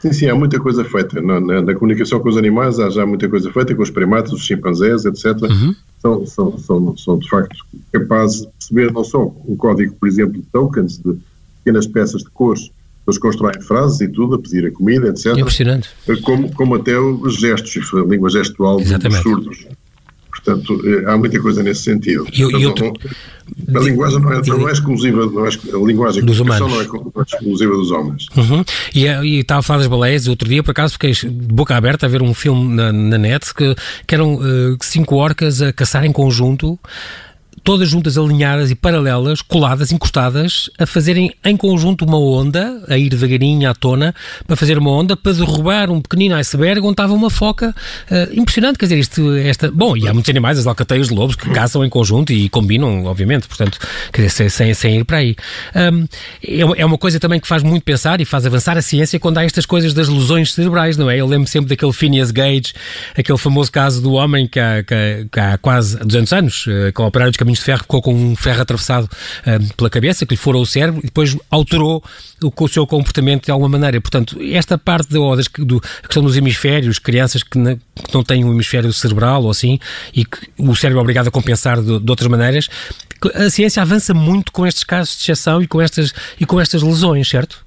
Sim, 0.01 0.13
sim, 0.15 0.27
há 0.29 0.35
muita 0.35 0.59
coisa 0.59 0.83
feita. 0.83 1.21
Na, 1.21 1.39
na, 1.39 1.61
na, 1.61 1.75
comunicação 1.75 2.21
com 2.21 2.29
os 2.29 2.37
animais 2.37 2.79
há 2.81 2.89
já 2.89 3.05
muita 3.05 3.29
coisa 3.29 3.53
feita, 3.53 3.75
com 3.75 3.83
os 3.83 3.91
primatas, 3.91 4.33
os 4.33 4.45
chimpanzés, 4.45 5.05
etc. 5.05 5.27
Uhum. 5.43 5.75
São, 6.01 6.27
são, 6.27 6.59
são, 6.59 6.97
são, 6.97 7.19
de 7.19 7.29
facto, 7.29 7.57
capazes 7.93 8.41
de 8.41 8.49
perceber 8.49 8.93
não 8.93 9.05
só 9.05 9.31
um 9.47 9.55
código, 9.57 9.95
por 10.01 10.09
exemplo, 10.09 10.41
de 10.41 10.47
tokens, 10.49 10.99
de 10.99 11.19
pequenas 11.59 11.87
peças 11.87 12.23
de 12.23 12.31
cores, 12.31 12.71
eles 13.07 13.19
constroem 13.19 13.61
frases 13.61 14.01
e 14.01 14.09
tudo, 14.09 14.37
a 14.37 14.39
pedir 14.39 14.67
a 14.67 14.71
comida, 14.71 15.09
etc. 15.09 15.37
Impressionante. 15.37 15.91
Como, 16.23 16.51
como 16.55 16.75
até 16.77 16.99
os 16.99 17.37
gestos, 17.37 17.93
a 17.93 18.01
língua 18.01 18.31
gestual 18.31 18.81
Exatamente. 18.81 19.23
dos 19.23 19.33
surdos. 19.33 19.67
Portanto, 20.45 20.81
eh, 20.85 21.11
há 21.11 21.17
muita 21.17 21.41
coisa 21.41 21.63
nesse 21.63 21.83
sentido. 21.83 22.27
E, 22.33 22.43
Portanto, 22.43 22.61
e 22.61 22.67
outro, 22.67 22.93
a 23.75 23.81
linguagem 23.81 24.21
não 24.21 24.33
é, 24.33 24.41
não 24.41 24.69
é 24.69 24.73
exclusiva, 24.73 25.27
não 25.27 25.47
é, 25.47 25.49
a 25.49 25.87
linguagem 25.87 26.25
dos 26.25 26.41
humanos. 26.41 26.71
não 26.71 26.81
é 26.81 27.25
exclusiva 27.25 27.73
dos 27.73 27.91
homens. 27.91 28.27
Uhum. 28.37 28.65
E, 28.95 29.07
eh, 29.07 29.25
e 29.25 29.41
estava 29.41 29.61
a 29.61 29.63
falar 29.63 29.79
das 29.81 29.89
baleias, 29.89 30.27
outro 30.29 30.49
dia, 30.49 30.63
por 30.63 30.71
acaso, 30.71 30.95
fiquei 30.95 31.13
de 31.13 31.29
boca 31.29 31.77
aberta 31.77 32.07
a 32.07 32.09
ver 32.09 32.23
um 32.23 32.35
filme 32.35 32.75
na, 32.75 32.93
na 32.93 33.19
net 33.19 33.55
que, 33.55 33.75
que 34.07 34.15
eram 34.15 34.35
uh, 34.35 34.79
cinco 34.81 35.17
orcas 35.17 35.61
a 35.61 35.73
caçar 35.73 36.05
em 36.05 36.13
conjunto 36.13 36.79
todas 37.63 37.89
juntas, 37.89 38.17
alinhadas 38.17 38.71
e 38.71 38.75
paralelas, 38.75 39.43
coladas, 39.43 39.93
encostadas, 39.93 40.71
a 40.79 40.87
fazerem 40.87 41.33
em 41.45 41.57
conjunto 41.57 42.05
uma 42.05 42.19
onda, 42.19 42.83
a 42.89 42.97
ir 42.97 43.09
devagarinho 43.09 43.69
à 43.69 43.75
tona, 43.75 44.15
para 44.47 44.57
fazer 44.57 44.79
uma 44.79 44.91
onda, 44.91 45.17
para 45.17 45.33
derrubar 45.33 45.91
um 45.91 46.01
pequenino 46.01 46.35
iceberg 46.37 46.81
onde 46.81 46.93
estava 46.93 47.13
uma 47.13 47.31
foca. 47.31 47.75
Uh, 48.11 48.41
impressionante, 48.41 48.79
quer 48.79 48.87
dizer, 48.87 48.99
isto, 48.99 49.35
esta. 49.35 49.71
Bom, 49.71 49.97
e 49.97 50.09
há 50.09 50.13
muitos 50.13 50.31
animais, 50.31 50.59
as 50.59 50.67
alcateias 50.67 51.09
de 51.09 51.15
lobos, 51.15 51.37
que 51.37 51.49
caçam 51.51 51.85
em 51.85 51.89
conjunto 51.89 52.33
e 52.33 52.49
combinam, 52.49 53.05
obviamente, 53.05 53.47
portanto, 53.47 53.79
quer 54.13 54.27
dizer, 54.27 54.51
sem, 54.51 54.75
sem 54.75 54.99
ir 54.99 55.05
para 55.05 55.19
aí. 55.19 55.37
Um, 55.75 56.07
é, 56.43 56.83
é 56.83 56.87
uma 56.87 56.99
coisa 56.99 57.21
também 57.21 57.41
que 57.41 57.47
faz 57.47 57.63
muito 57.63 57.83
pensar 57.85 58.21
e 58.21 58.25
faz 58.25 58.47
avançar 58.47 58.77
a 58.77 58.83
ciência 58.83 59.19
quando 59.19 59.39
há 59.39 59.45
estas 59.45 59.67
coisas 59.67 59.93
das 59.95 60.09
lesões 60.09 60.53
cerebrais, 60.53 60.97
não 60.97 61.11
é? 61.11 61.17
Eu 61.17 61.27
lembro 61.27 61.49
sempre 61.49 61.69
daquele 61.69 61.93
Phineas 61.93 62.31
Gage, 62.31 62.73
aquele 63.17 63.39
famoso 63.39 63.71
caso 63.71 64.01
do 64.01 64.13
homem 64.13 64.47
que 64.47 64.59
há, 64.59 64.83
que, 64.83 65.27
que 65.31 65.41
há 65.41 65.59
quase 65.59 65.99
200 65.99 66.33
anos, 66.33 66.67
uh, 66.67 66.93
com 66.95 67.03
o 67.03 67.07
operário 67.07 67.31
dos 67.31 67.37
caminhos 67.51 67.59
de 67.59 67.65
ferro, 67.65 67.81
ficou 67.81 68.03
com 68.03 68.15
um 68.15 68.37
ferro 68.37 68.63
atravessado 68.63 69.05
uh, 69.05 69.75
pela 69.77 69.91
cabeça, 69.91 70.25
que 70.25 70.35
lhe 70.35 70.41
furou 70.41 70.63
o 70.63 70.67
cérebro 70.67 71.01
e 71.01 71.07
depois 71.07 71.37
alterou 71.51 72.03
o, 72.43 72.53
o 72.65 72.69
seu 72.69 72.87
comportamento 72.87 73.47
de 73.47 73.51
alguma 73.51 73.69
maneira. 73.69 74.01
Portanto, 74.01 74.39
esta 74.41 74.79
parte 74.79 75.11
do, 75.11 75.37
do, 75.59 75.83
a 76.03 76.07
questão 76.07 76.23
dos 76.23 76.37
hemisférios, 76.37 76.99
crianças 76.99 77.43
que, 77.43 77.59
na, 77.59 77.77
que, 77.77 78.15
não 78.15 78.23
têm 78.23 78.45
um 78.45 78.53
hemisfério 78.53 78.93
cerebral 78.93 79.43
ou 79.43 79.51
assim, 79.51 79.79
e 80.15 80.25
que 80.25 80.39
o 80.59 80.75
cérebro 80.75 81.01
é 81.01 81.03
obrigado 81.03 81.29
a 81.29 81.31
compensar 81.31 81.81
de, 81.81 81.99
de 81.99 82.11
outras 82.11 82.29
maneiras, 82.29 82.69
a 83.35 83.51
ciência 83.51 83.83
avança 83.83 84.15
muito 84.15 84.53
com 84.53 84.67
estes 84.67 84.85
casos 84.85 85.17
de 85.17 85.23
exceção 85.25 85.61
e 85.61 85.67
com 85.67 85.81
estas, 85.81 86.15
e 86.39 86.47
com 86.47 86.61
estas 86.61 86.83
lesões, 86.83 87.29
certo? 87.29 87.65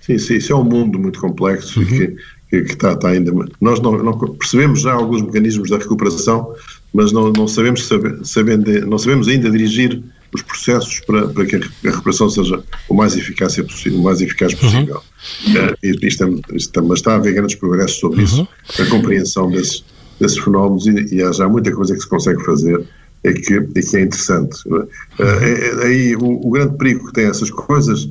Sim, 0.00 0.18
sim, 0.18 0.34
isso 0.36 0.52
é 0.52 0.56
um 0.56 0.64
mundo 0.64 0.98
muito 0.98 1.20
complexo 1.20 1.80
uhum. 1.80 1.86
e 1.86 1.88
que, 1.88 2.16
que, 2.50 2.62
que 2.62 2.72
está, 2.72 2.92
está, 2.92 3.10
ainda. 3.10 3.30
Nós 3.60 3.78
não, 3.80 4.02
não, 4.02 4.18
percebemos 4.18 4.80
já 4.80 4.94
alguns 4.94 5.22
mecanismos 5.22 5.70
da 5.70 5.76
recuperação 5.76 6.54
mas 6.92 7.12
não, 7.12 7.32
não, 7.32 7.46
sabemos, 7.46 7.86
saber, 7.86 8.18
sabendo, 8.24 8.86
não 8.86 8.98
sabemos 8.98 9.28
ainda 9.28 9.50
dirigir 9.50 10.02
os 10.32 10.42
processos 10.42 11.00
para, 11.00 11.28
para 11.28 11.46
que 11.46 11.56
a 11.56 11.60
recuperação 11.82 12.28
seja 12.28 12.62
o 12.88 12.94
mais 12.94 13.16
eficaz 13.16 13.56
possível, 13.56 13.98
o 13.98 14.02
mais 14.02 14.20
eficaz 14.20 14.52
uhum. 14.52 14.58
possível. 14.58 15.02
Uhum. 15.46 15.74
e, 15.82 16.06
isto, 16.06 16.42
isto, 16.52 16.84
mas 16.84 16.98
está 16.98 17.12
a 17.12 17.16
haver 17.16 17.34
grandes 17.34 17.56
progressos 17.56 17.98
sobre 17.98 18.18
uhum. 18.18 18.24
isso, 18.24 18.48
a 18.78 18.86
compreensão 18.86 19.50
desses, 19.50 19.84
desses 20.20 20.38
fenómenos 20.38 20.86
e, 20.86 21.14
e 21.14 21.22
há 21.22 21.32
já 21.32 21.48
muita 21.48 21.72
coisa 21.72 21.94
que 21.94 22.00
se 22.00 22.08
consegue 22.08 22.44
fazer 22.44 22.84
é 23.24 23.32
que, 23.32 23.54
é 23.54 23.60
que 23.60 23.96
é 23.96 24.00
interessante. 24.02 24.56
Uhum. 24.68 24.86
É, 25.18 25.86
aí 25.86 26.16
o, 26.16 26.46
o 26.46 26.50
grande 26.50 26.76
perigo 26.76 27.06
que 27.06 27.12
tem 27.12 27.26
essas 27.26 27.50
coisas 27.50 28.08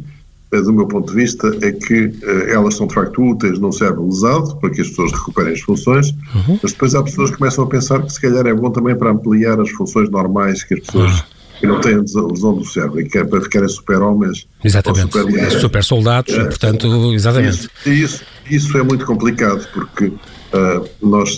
do 0.52 0.74
meu 0.74 0.88
ponto 0.88 1.10
de 1.10 1.16
vista, 1.16 1.48
é 1.62 1.72
que 1.72 2.06
uh, 2.06 2.50
elas 2.50 2.76
são 2.76 2.88
de 2.88 2.94
facto 2.94 3.22
úteis 3.22 3.60
num 3.60 3.72
cérebro 3.72 4.06
lesado, 4.06 4.56
para 4.58 4.70
que 4.70 4.82
as 4.82 4.88
pessoas 4.88 5.12
recuperem 5.12 5.54
as 5.54 5.60
funções, 5.60 6.12
uhum. 6.34 6.60
mas 6.64 6.72
depois 6.72 6.96
há 6.96 7.04
pessoas 7.04 7.32
que 7.32 7.38
começam 7.38 7.66
a 7.66 7.68
pensar 7.68 8.02
que 8.02 8.14
se 8.14 8.22
calhar 8.22 8.48
é 8.48 8.54
bom 8.54 8.72
também 8.72 8.96
para 8.96 9.12
ampliar 9.12 9.60
as 9.60 9.70
funções 9.72 10.10
normais 10.10 10.64
que 10.64 10.76
as 10.76 10.80
pessoas 10.80 11.12
uhum. 11.12 11.26
que 11.60 11.68
não 11.68 11.82
têm 11.82 11.98
lesão 11.98 12.56
do 12.56 12.64
cérebro 12.64 13.02
e 13.02 13.10
que 13.10 13.18
é 13.18 13.26
para 13.26 13.42
ficarem 13.42 13.68
super-homens. 13.68 14.48
Exatamente. 14.64 15.12
Super, 15.12 15.52
super 15.52 15.84
soldados, 15.84 16.34
é, 16.34 16.46
portanto, 16.46 17.14
exatamente. 17.14 17.70
Isso, 17.86 17.90
isso, 17.90 18.24
isso, 18.50 18.78
é 18.78 18.84
muito 18.84 19.06
complicado, 19.06 19.68
porque 19.74 20.06
uh, 20.06 20.90
nós, 21.02 21.38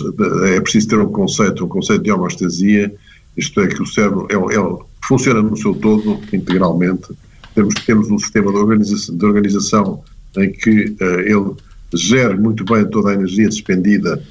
é 0.54 0.60
preciso 0.60 0.86
ter 0.86 0.98
um 1.00 1.10
conceito, 1.10 1.64
um 1.64 1.68
conceito 1.68 2.04
de 2.04 2.12
homostasia, 2.12 2.94
isto 3.36 3.60
é, 3.60 3.66
que 3.66 3.82
o 3.82 3.86
cérebro 3.86 4.28
é, 4.30 4.34
é, 4.34 4.84
funciona 5.02 5.42
no 5.42 5.56
seu 5.56 5.74
todo, 5.74 6.20
integralmente, 6.32 7.08
temos, 7.54 7.74
temos 7.86 8.10
um 8.10 8.18
sistema 8.18 8.50
de 8.50 8.58
organização, 8.58 9.16
de 9.16 9.24
organização 9.24 10.02
em 10.36 10.52
que 10.52 10.96
uh, 11.00 11.20
ele 11.20 11.54
gera 11.94 12.36
muito 12.36 12.64
bem 12.64 12.84
toda 12.88 13.10
a 13.10 13.14
energia 13.14 13.48
despendida 13.48 14.22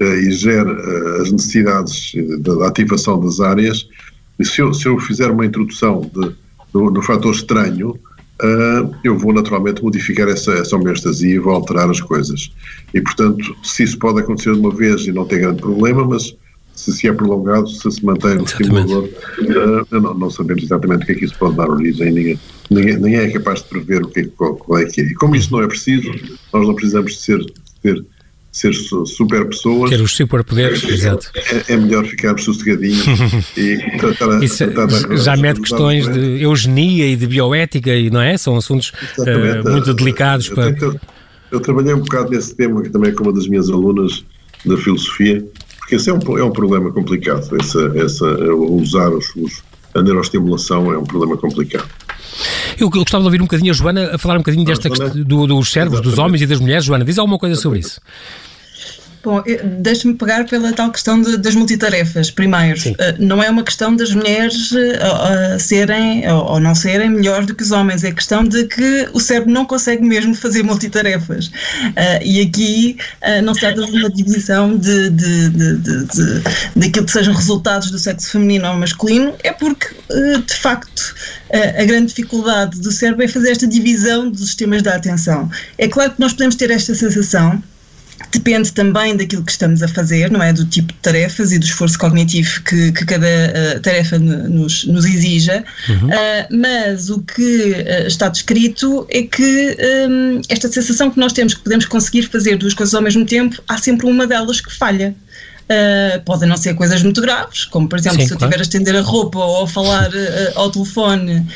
uh, 0.00 0.04
e 0.04 0.30
gera 0.30 0.72
uh, 0.72 1.22
as 1.22 1.32
necessidades 1.32 2.12
da 2.40 2.68
ativação 2.68 3.20
das 3.20 3.40
áreas. 3.40 3.88
E 4.38 4.44
se 4.44 4.60
eu, 4.60 4.72
se 4.72 4.86
eu 4.86 4.98
fizer 4.98 5.30
uma 5.30 5.44
introdução 5.44 6.02
de, 6.02 6.32
do, 6.72 6.90
do 6.90 7.02
fator 7.02 7.34
estranho, 7.34 7.98
eu 9.02 9.18
vou 9.18 9.32
naturalmente 9.32 9.82
modificar 9.82 10.28
essa, 10.28 10.52
essa 10.52 10.76
homeostasia 10.76 11.34
e 11.34 11.38
vou 11.40 11.52
alterar 11.52 11.90
as 11.90 12.00
coisas. 12.00 12.52
E, 12.94 13.00
portanto, 13.00 13.56
se 13.64 13.82
isso 13.82 13.98
pode 13.98 14.20
acontecer 14.20 14.52
de 14.52 14.60
uma 14.60 14.72
vez 14.72 15.08
e 15.08 15.12
não 15.12 15.24
tem 15.24 15.40
grande 15.40 15.60
problema, 15.60 16.06
mas 16.06 16.36
se 16.78 16.92
se 16.92 17.08
é 17.08 17.12
prolongado, 17.12 17.68
se 17.68 17.90
se 17.90 18.04
mantém 18.04 18.38
o 18.38 18.44
estimulador, 18.44 19.08
não, 19.90 20.14
não, 20.14 20.30
sabemos 20.30 20.62
exatamente 20.62 21.02
o 21.02 21.06
que 21.06 21.12
é 21.12 21.14
que 21.16 21.24
isso 21.24 21.36
pode 21.36 21.56
dar 21.56 21.68
origem, 21.68 22.12
ninguém, 22.12 22.38
ninguém, 22.70 22.96
ninguém 22.96 23.20
é 23.20 23.30
capaz 23.30 23.62
de 23.62 23.68
prever 23.68 24.02
o 24.02 24.08
que 24.08 24.20
é, 24.20 24.24
qual, 24.36 24.56
qual 24.56 24.80
é 24.80 24.84
que 24.86 25.00
é. 25.00 25.04
E 25.04 25.14
como 25.14 25.36
isso 25.36 25.52
não 25.52 25.62
é 25.62 25.66
preciso, 25.66 26.10
nós 26.52 26.66
não 26.66 26.74
precisamos 26.74 27.12
de 27.12 27.18
ser, 27.18 27.52
ter 27.82 28.04
ser 28.58 28.72
super 28.74 29.46
pessoas. 29.46 29.90
Ter 29.90 30.00
os 30.00 30.14
superpoderes, 30.14 30.82
é, 30.84 30.88
exato. 30.88 31.30
É, 31.34 31.72
é, 31.72 31.76
melhor 31.76 32.04
ficarmos 32.04 32.44
sossegadinhos 32.44 33.06
e 33.56 33.78
tratar, 33.98 34.42
Isso, 34.42 34.66
tratar 34.70 35.16
já 35.16 35.36
mete 35.36 35.60
questões 35.60 36.08
de 36.08 36.42
eugenia 36.42 37.06
e 37.06 37.16
de 37.16 37.26
bioética, 37.26 37.94
e 37.94 38.10
não 38.10 38.20
é? 38.20 38.36
São 38.36 38.56
assuntos 38.56 38.92
uh, 39.18 39.70
muito 39.70 39.94
delicados. 39.94 40.48
Eu, 40.48 40.54
para... 40.54 40.70
eu, 40.70 41.00
eu, 41.52 41.60
trabalhei 41.60 41.94
um 41.94 42.00
bocado 42.00 42.30
nesse 42.30 42.54
tema 42.54 42.82
também 42.90 43.14
com 43.14 43.24
uma 43.24 43.32
das 43.32 43.46
minhas 43.46 43.70
alunas 43.70 44.24
da 44.64 44.76
filosofia, 44.76 45.44
porque 45.78 45.94
esse 45.94 46.10
é 46.10 46.12
um, 46.12 46.38
é 46.38 46.44
um 46.44 46.50
problema 46.50 46.90
complicado. 46.90 47.48
Essa, 47.60 47.92
essa, 47.96 48.26
usar 48.54 49.10
os, 49.10 49.34
os, 49.36 49.62
a 49.98 50.02
neuroestimulação 50.02 50.92
é 50.92 50.98
um 50.98 51.04
problema 51.04 51.36
complicado. 51.36 51.88
Eu, 52.78 52.88
gostava 52.88 53.22
de 53.22 53.26
ouvir 53.26 53.40
um 53.40 53.44
bocadinho 53.44 53.72
a 53.72 53.74
Joana 53.74 54.14
a 54.14 54.18
falar 54.18 54.34
um 54.34 54.38
bocadinho 54.38 54.64
desta 54.64 54.88
questão 54.88 55.10
do, 55.10 55.46
dos 55.46 55.72
cérebros, 55.72 56.00
dos 56.00 56.18
homens 56.18 56.42
e 56.42 56.46
das 56.46 56.60
mulheres. 56.60 56.84
Joana, 56.84 57.04
diz 57.04 57.18
alguma 57.18 57.38
coisa 57.38 57.56
sobre 57.56 57.80
isso. 57.80 58.00
Bom, 59.22 59.42
deixa-me 59.80 60.14
pegar 60.14 60.44
pela 60.46 60.72
tal 60.72 60.90
questão 60.92 61.20
de, 61.20 61.36
das 61.36 61.54
multitarefas. 61.54 62.30
Primeiro, 62.30 62.78
uh, 62.78 62.94
não 63.18 63.42
é 63.42 63.50
uma 63.50 63.64
questão 63.64 63.94
das 63.94 64.12
mulheres 64.12 64.70
uh, 64.70 65.58
serem 65.58 66.28
ou 66.30 66.60
não 66.60 66.74
serem 66.74 67.10
melhores 67.10 67.46
do 67.46 67.54
que 67.54 67.62
os 67.62 67.72
homens, 67.72 68.04
é 68.04 68.12
questão 68.12 68.44
de 68.44 68.64
que 68.64 69.08
o 69.12 69.20
cérebro 69.20 69.52
não 69.52 69.64
consegue 69.64 70.02
mesmo 70.02 70.34
fazer 70.34 70.62
multitarefas. 70.62 71.50
e 72.22 72.40
aqui 72.40 72.96
não 73.42 73.54
se 73.54 73.60
trata 73.60 73.84
de 73.84 73.96
uma 73.96 74.10
divisão 74.10 74.76
de, 74.76 75.10
de, 75.10 75.48
de, 75.50 75.76
de, 75.76 76.04
de, 76.04 76.42
daquilo 76.76 77.06
que 77.06 77.12
sejam 77.12 77.34
resultados 77.34 77.90
do 77.90 77.98
sexo 77.98 78.30
feminino 78.30 78.68
ou 78.68 78.74
masculino, 78.74 79.34
é 79.42 79.52
porque, 79.52 79.88
de 80.46 80.54
facto, 80.54 81.14
a 81.52 81.84
grande 81.84 82.08
dificuldade 82.08 82.80
do 82.80 82.92
cérebro 82.92 83.24
é 83.24 83.28
fazer 83.28 83.50
esta 83.50 83.66
divisão 83.66 84.30
dos 84.30 84.46
sistemas 84.46 84.82
da 84.82 84.94
atenção. 84.94 85.50
É 85.76 85.88
claro 85.88 86.12
que 86.12 86.20
nós 86.20 86.32
podemos 86.32 86.54
ter 86.54 86.70
esta 86.70 86.94
sensação 86.94 87.62
Depende 88.32 88.72
também 88.72 89.16
daquilo 89.16 89.44
que 89.44 89.52
estamos 89.52 89.82
a 89.82 89.88
fazer, 89.88 90.30
não 90.30 90.42
é? 90.42 90.52
Do 90.52 90.64
tipo 90.64 90.92
de 90.92 90.98
tarefas 90.98 91.52
e 91.52 91.58
do 91.58 91.64
esforço 91.64 91.98
cognitivo 91.98 92.62
que, 92.62 92.92
que 92.92 93.04
cada 93.06 93.26
uh, 93.26 93.80
tarefa 93.80 94.18
nos, 94.18 94.84
nos 94.84 95.04
exija, 95.04 95.64
uhum. 95.88 96.08
uh, 96.08 96.46
mas 96.50 97.10
o 97.10 97.20
que 97.20 97.72
uh, 97.72 98.06
está 98.06 98.28
descrito 98.28 99.06
é 99.08 99.22
que 99.22 99.76
um, 100.10 100.40
esta 100.48 100.68
sensação 100.68 101.10
que 101.10 101.18
nós 101.18 101.32
temos 101.32 101.54
que 101.54 101.60
podemos 101.60 101.86
conseguir 101.86 102.24
fazer 102.24 102.56
duas 102.56 102.74
coisas 102.74 102.94
ao 102.94 103.02
mesmo 103.02 103.24
tempo, 103.24 103.62
há 103.68 103.78
sempre 103.78 104.06
uma 104.06 104.26
delas 104.26 104.60
que 104.60 104.72
falha. 104.76 105.14
Uh, 105.70 106.22
podem 106.24 106.48
não 106.48 106.56
ser 106.56 106.74
coisas 106.74 107.02
muito 107.02 107.20
graves, 107.20 107.66
como 107.66 107.86
por 107.86 107.98
exemplo, 107.98 108.20
Sim, 108.20 108.26
se 108.26 108.32
eu 108.32 108.38
claro. 108.38 108.50
estiver 108.50 108.62
a 108.62 108.66
estender 108.66 108.96
a 108.96 109.02
roupa 109.02 109.38
ou 109.38 109.64
a 109.64 109.68
falar 109.68 110.08
uh, 110.08 110.52
ao 110.54 110.70
telefone, 110.70 111.46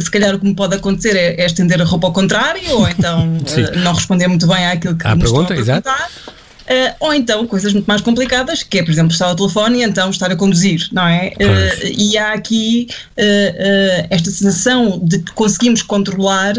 se 0.00 0.10
calhar 0.10 0.34
o 0.34 0.40
que 0.40 0.44
me 0.44 0.56
pode 0.56 0.74
acontecer 0.74 1.14
é, 1.16 1.40
é 1.40 1.46
estender 1.46 1.80
a 1.80 1.84
roupa 1.84 2.08
ao 2.08 2.12
contrário, 2.12 2.62
ou 2.68 2.88
então 2.88 3.24
não 3.84 3.92
responder 3.92 4.26
muito 4.26 4.48
bem 4.48 4.66
àquilo 4.66 4.96
que 4.96 5.06
à 5.06 5.14
me 5.14 5.22
pergunta, 5.22 5.54
estão 5.54 5.76
a 5.76 5.80
perguntar. 5.82 6.10
Exato. 6.10 6.39
Uh, 6.70 6.94
ou 7.00 7.12
então 7.12 7.44
coisas 7.48 7.72
muito 7.72 7.86
mais 7.86 8.00
complicadas, 8.00 8.62
que 8.62 8.78
é, 8.78 8.82
por 8.84 8.92
exemplo, 8.92 9.10
estar 9.10 9.26
ao 9.26 9.34
telefone 9.34 9.80
e 9.80 9.82
então 9.82 10.08
estar 10.08 10.30
a 10.30 10.36
conduzir, 10.36 10.86
não 10.92 11.04
é? 11.04 11.32
Uh, 11.40 11.86
e 11.98 12.16
há 12.16 12.32
aqui 12.32 12.86
uh, 13.18 14.06
esta 14.08 14.30
sensação 14.30 15.00
de 15.02 15.18
que 15.18 15.32
conseguimos 15.32 15.82
controlar, 15.82 16.54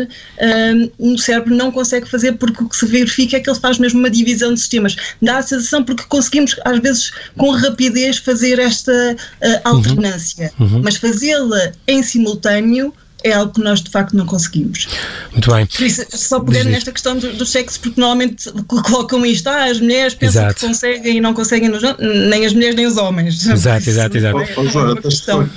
o 1.00 1.17
cérebro 1.17 1.56
não 1.56 1.71
consegue 1.71 2.10
fazer 2.10 2.34
porque 2.34 2.62
o 2.62 2.67
que 2.67 2.76
se 2.76 2.86
verifica 2.86 3.38
é 3.38 3.39
que 3.39 3.50
ele 3.50 3.58
faz 3.58 3.78
mesmo 3.78 4.00
uma 4.00 4.10
divisão 4.10 4.54
de 4.54 4.60
sistemas. 4.60 4.97
Dá 5.21 5.38
a 5.38 5.41
sensação 5.41 5.82
porque 5.82 6.04
conseguimos, 6.10 6.58
às 6.65 6.80
vezes, 6.80 7.12
com 7.38 7.52
rapidez, 7.52 8.17
fazer 8.17 8.60
esta 8.60 9.15
alternância, 9.63 10.52
uhum. 10.60 10.65
Uhum. 10.65 10.82
mas 10.84 10.97
fazê-la 10.97 11.71
em 11.88 12.04
simultâneo 12.04 12.93
é 13.23 13.34
algo 13.34 13.53
que 13.53 13.62
nós 13.62 13.81
de 13.81 13.89
facto 13.89 14.15
não 14.15 14.25
conseguimos. 14.25 14.88
Muito 15.31 15.51
bem. 15.51 15.65
Por 15.65 15.81
isso, 15.81 16.05
só 16.10 16.39
pegar 16.39 16.63
nesta 16.63 16.91
questão 16.91 17.17
do, 17.17 17.34
do, 17.34 17.45
sexo, 17.45 17.79
porque 17.79 17.99
normalmente 17.99 18.51
colocam 18.67 19.25
isto, 19.25 19.47
ah, 19.47 19.65
as 19.65 19.79
mulheres 19.79 20.13
pensam 20.13 20.43
exato. 20.43 20.60
que 20.60 20.67
conseguem 20.67 21.17
e 21.17 21.21
não 21.21 21.34
conseguem, 21.34 21.69
nos, 21.69 21.81
nem 22.29 22.45
as 22.45 22.53
mulheres 22.53 22.75
nem 22.75 22.86
os 22.86 22.97
homens. 22.97 23.45
Exato, 23.45 23.89
exato, 23.89 24.17
exato. 24.17 24.39
É 24.39 24.53
oh, 24.57 24.65
Joana, 24.67 25.01
questão. 25.01 25.49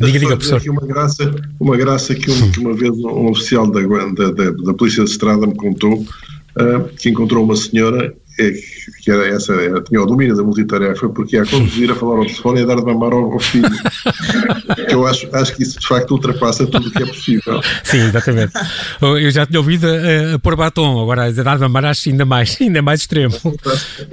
Diga, 0.00 0.18
diga, 0.18 0.36
professor. 0.36 0.58
Aqui 0.58 0.70
uma 0.70 0.86
graça, 0.86 1.34
uma 1.58 1.76
graça 1.76 2.14
que, 2.14 2.30
um, 2.30 2.50
que 2.50 2.60
uma 2.60 2.74
vez 2.74 2.92
um 2.92 3.30
oficial 3.30 3.66
da, 3.70 3.80
da, 3.80 4.30
da, 4.30 4.50
da 4.50 4.74
Polícia 4.74 5.04
de 5.04 5.10
Estrada 5.10 5.46
me 5.46 5.54
contou, 5.54 5.94
uh, 6.00 6.88
que 6.98 7.08
encontrou 7.08 7.44
uma 7.44 7.56
senhora 7.56 8.14
é, 8.38 8.52
que 9.02 9.10
era 9.10 9.26
essa, 9.28 9.54
era, 9.54 9.80
tinha 9.80 10.02
o 10.02 10.06
domínio 10.06 10.36
da 10.36 10.42
multitarefa, 10.42 11.08
porque 11.08 11.36
ia 11.36 11.42
a 11.42 11.46
conduzir, 11.46 11.90
a 11.90 11.94
falar 11.94 12.18
ao 12.18 12.26
telefone 12.26 12.60
e 12.60 12.62
a 12.62 12.66
dar 12.66 12.76
de 12.76 12.84
mamar 12.84 13.12
ao, 13.12 13.32
ao 13.32 13.40
filho. 13.40 13.64
eu 14.88 15.06
acho, 15.06 15.28
acho 15.32 15.54
que 15.54 15.62
isso 15.62 15.80
de 15.80 15.86
facto 15.86 16.10
ultrapassa 16.12 16.66
tudo 16.66 16.88
o 16.88 16.90
que 16.90 17.02
é 17.02 17.06
possível. 17.06 17.60
Sim, 17.82 18.00
exatamente. 18.00 18.52
Eu 19.00 19.30
já 19.30 19.46
tinha 19.46 19.58
ouvido 19.58 19.86
a, 19.86 20.34
a 20.34 20.38
pôr 20.38 20.56
batom, 20.56 21.02
agora 21.02 21.24
a 21.26 21.30
dar 21.30 21.56
de 21.56 21.62
mamar 21.62 21.86
acho 21.86 22.08
ainda 22.08 22.24
mais, 22.24 22.56
ainda 22.60 22.82
mais 22.82 23.00
extremo. 23.00 23.34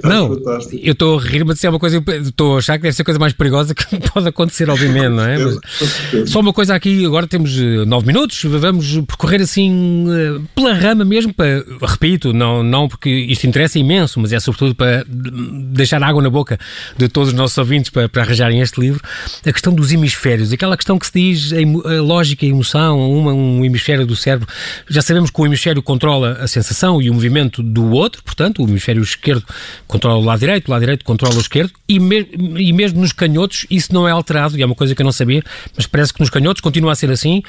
É 0.02 0.06
não, 0.06 0.34
fantástico. 0.34 0.82
eu 0.82 0.92
estou 0.92 1.18
a 1.18 1.22
rir, 1.22 1.44
mas 1.44 1.62
é 1.62 1.70
uma 1.70 1.78
coisa, 1.78 2.02
estou 2.22 2.56
a 2.56 2.58
achar 2.58 2.76
que 2.76 2.82
deve 2.82 2.94
ser 2.94 3.02
a 3.02 3.04
coisa 3.04 3.20
mais 3.20 3.32
perigosa 3.32 3.74
que 3.74 3.84
pode 4.12 4.28
acontecer, 4.28 4.68
obviamente, 4.70 5.10
não 5.10 5.24
é? 5.24 5.38
Mas, 5.38 6.30
só 6.30 6.40
uma 6.40 6.52
coisa 6.52 6.74
aqui, 6.74 7.04
agora 7.04 7.26
temos 7.26 7.56
eh, 7.58 7.84
nove 7.84 8.06
minutos, 8.06 8.42
vamos 8.44 8.98
percorrer 9.06 9.42
assim 9.42 10.06
eh, 10.08 10.40
pela 10.54 10.72
rama 10.74 11.04
mesmo, 11.04 11.32
para, 11.32 11.64
repito, 11.82 12.32
não, 12.32 12.62
não 12.62 12.88
porque 12.88 13.10
isto 13.10 13.46
interessa 13.46 13.78
imenso 13.78 14.14
mas 14.16 14.32
é 14.32 14.40
sobretudo 14.40 14.74
para 14.74 15.04
deixar 15.08 16.02
água 16.02 16.22
na 16.22 16.30
boca 16.30 16.58
de 16.96 17.08
todos 17.08 17.28
os 17.30 17.34
nossos 17.34 17.56
ouvintes 17.58 17.90
para, 17.90 18.08
para 18.08 18.22
arranjarem 18.22 18.60
este 18.60 18.80
livro, 18.80 19.00
a 19.44 19.52
questão 19.52 19.74
dos 19.74 19.92
hemisférios, 20.14 20.52
aquela 20.52 20.76
questão 20.76 20.98
que 20.98 21.06
se 21.06 21.12
diz 21.12 21.52
a, 21.52 21.90
a 21.90 22.02
lógica 22.02 22.46
e 22.46 22.48
emoção, 22.48 23.10
uma, 23.10 23.32
um 23.32 23.64
hemisfério 23.64 24.06
do 24.06 24.14
cérebro. 24.14 24.48
Já 24.88 25.02
sabemos 25.02 25.30
que 25.30 25.40
o 25.40 25.46
hemisfério 25.46 25.82
controla 25.82 26.38
a 26.40 26.46
sensação 26.46 27.02
e 27.02 27.10
o 27.10 27.14
movimento 27.14 27.62
do 27.62 27.90
outro, 27.90 28.22
portanto, 28.22 28.62
o 28.62 28.68
hemisfério 28.68 29.02
esquerdo 29.02 29.44
controla 29.86 30.18
o 30.18 30.24
lado 30.24 30.40
direito, 30.40 30.68
o 30.68 30.70
lado 30.70 30.80
direito 30.80 31.04
controla 31.04 31.34
o 31.34 31.40
esquerdo, 31.40 31.72
e, 31.88 31.98
me, 31.98 32.28
e 32.56 32.72
mesmo 32.72 33.00
nos 33.00 33.12
canhotos 33.12 33.66
isso 33.70 33.92
não 33.92 34.08
é 34.08 34.12
alterado, 34.12 34.56
e 34.56 34.62
é 34.62 34.66
uma 34.66 34.74
coisa 34.74 34.94
que 34.94 35.02
eu 35.02 35.04
não 35.04 35.12
sabia, 35.12 35.42
mas 35.76 35.86
parece 35.86 36.12
que 36.12 36.20
nos 36.20 36.30
canhotos 36.30 36.60
continua 36.60 36.92
a 36.92 36.94
ser 36.94 37.10
assim 37.10 37.42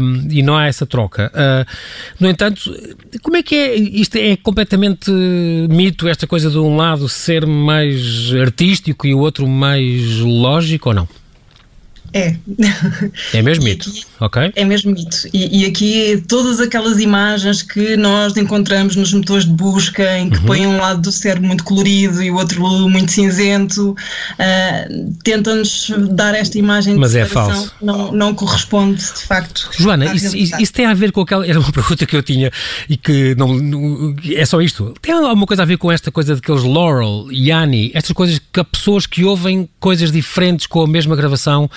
um, 0.00 0.28
e 0.30 0.42
não 0.42 0.56
há 0.56 0.66
essa 0.66 0.86
troca. 0.86 1.30
Uh, 1.34 1.66
no 2.20 2.28
entanto, 2.28 2.60
como 3.22 3.36
é 3.36 3.42
que 3.42 3.54
é? 3.54 3.74
Isto 3.74 4.16
é 4.16 4.36
completamente 4.36 5.10
mito 5.10 6.08
esta 6.08 6.26
coisa 6.26 6.50
de 6.50 6.58
um 6.58 6.76
lado 6.76 7.08
ser 7.08 7.46
mais 7.46 8.32
artístico 8.34 9.06
e 9.06 9.14
o 9.14 9.18
outro 9.18 9.46
mais 9.46 10.18
lógico 10.18 10.90
ou 10.90 10.94
não? 10.94 11.08
É. 12.14 12.36
É 13.32 13.42
mesmo 13.42 13.64
mito, 13.64 13.90
ok? 14.20 14.52
É 14.54 14.64
mesmo 14.64 14.92
mito. 14.92 15.28
E, 15.32 15.62
e, 15.62 15.66
aqui 15.66 16.22
todas 16.28 16.60
aquelas 16.60 17.00
imagens 17.00 17.60
que 17.60 17.96
nós 17.96 18.36
encontramos 18.36 18.94
nos 18.94 19.12
motores 19.12 19.44
de 19.44 19.50
busca, 19.50 20.16
em 20.16 20.30
que 20.30 20.38
uhum. 20.38 20.44
põem 20.44 20.66
um 20.66 20.76
lado 20.76 21.02
do 21.02 21.10
cérebro 21.10 21.48
muito 21.48 21.64
colorido 21.64 22.22
e 22.22 22.30
o 22.30 22.36
outro 22.36 22.62
muito 22.88 23.10
cinzento, 23.10 23.90
uh, 23.90 25.14
tentam-nos 25.24 25.90
dar 26.10 26.36
esta 26.36 26.56
imagem 26.56 26.94
Mas 26.94 27.16
é 27.16 27.24
falso. 27.24 27.74
Não, 27.82 28.12
não 28.12 28.32
corresponde, 28.32 29.02
de 29.02 29.22
facto. 29.26 29.68
Joana, 29.76 30.14
isso, 30.14 30.36
isso, 30.36 30.72
tem 30.72 30.86
a 30.86 30.94
ver 30.94 31.10
com 31.10 31.22
aquela. 31.22 31.44
Era 31.44 31.58
uma 31.58 31.72
pergunta 31.72 32.06
que 32.06 32.14
eu 32.14 32.22
tinha 32.22 32.52
e 32.88 32.96
que 32.96 33.34
não, 33.34 33.54
não, 33.56 34.14
É 34.36 34.46
só 34.46 34.62
isto. 34.62 34.94
Tem 35.02 35.12
alguma 35.12 35.46
coisa 35.46 35.62
a 35.62 35.66
ver 35.66 35.78
com 35.78 35.90
esta 35.90 36.12
coisa 36.12 36.36
daqueles 36.36 36.62
Laurel, 36.62 37.26
Yanni, 37.32 37.90
estas 37.92 38.12
coisas 38.12 38.38
que 38.38 38.60
há 38.60 38.64
pessoas 38.64 39.04
que 39.04 39.24
ouvem 39.24 39.68
coisas 39.80 40.12
diferentes 40.12 40.68
com 40.68 40.80
a 40.80 40.86
mesma 40.86 41.16
gravação 41.16 41.68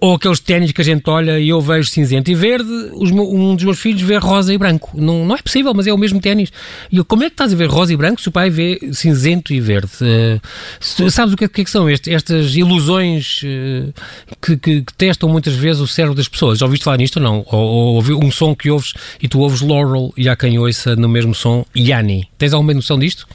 ou 0.00 0.14
aqueles 0.14 0.40
ténis 0.40 0.72
que 0.72 0.80
a 0.80 0.84
gente 0.84 1.08
olha 1.08 1.38
e 1.38 1.50
eu 1.50 1.60
vejo 1.60 1.88
cinzento 1.90 2.30
e 2.30 2.34
verde, 2.34 2.70
os, 2.94 3.10
um 3.10 3.54
dos 3.54 3.64
meus 3.64 3.78
filhos 3.78 4.00
vê 4.00 4.16
rosa 4.16 4.52
e 4.52 4.56
branco. 4.56 4.90
Não, 4.94 5.26
não 5.26 5.34
é 5.34 5.42
possível, 5.42 5.74
mas 5.74 5.86
é 5.86 5.92
o 5.92 5.98
mesmo 5.98 6.20
ténis. 6.20 6.50
E 6.90 6.96
eu, 6.96 7.04
como 7.04 7.22
é 7.22 7.26
que 7.26 7.34
estás 7.34 7.52
a 7.52 7.56
ver 7.56 7.68
rosa 7.68 7.92
e 7.92 7.96
branco 7.96 8.20
se 8.20 8.28
o 8.28 8.32
pai 8.32 8.48
vê 8.48 8.78
cinzento 8.92 9.52
e 9.52 9.60
verde? 9.60 9.90
Uh, 10.00 11.10
sabes 11.10 11.34
o 11.34 11.36
que 11.36 11.44
é, 11.44 11.48
que, 11.48 11.60
é 11.60 11.64
que 11.64 11.70
são 11.70 11.88
este, 11.88 12.12
estas 12.12 12.56
ilusões 12.56 13.42
uh, 13.42 13.92
que, 14.40 14.56
que, 14.56 14.82
que, 14.82 14.94
testam 14.94 15.28
muitas 15.28 15.54
vezes 15.54 15.82
o 15.82 15.86
cérebro 15.86 16.16
das 16.16 16.28
pessoas? 16.28 16.58
Já 16.58 16.64
ouviste 16.64 16.84
falar 16.84 16.96
nisto 16.96 17.18
ou 17.18 17.22
não? 17.22 17.44
Ou, 17.46 17.96
ou 17.96 18.24
um 18.24 18.30
som 18.30 18.54
que 18.54 18.70
ouves 18.70 18.94
e 19.20 19.28
tu 19.28 19.40
ouves 19.40 19.60
Laurel 19.60 20.12
e 20.16 20.28
há 20.28 20.36
quem 20.36 20.58
ouça 20.58 20.96
no 20.96 21.08
mesmo 21.08 21.34
som 21.34 21.64
Yanni. 21.76 22.26
Tens 22.38 22.54
alguma 22.54 22.72
noção 22.72 22.98
disto? 22.98 23.26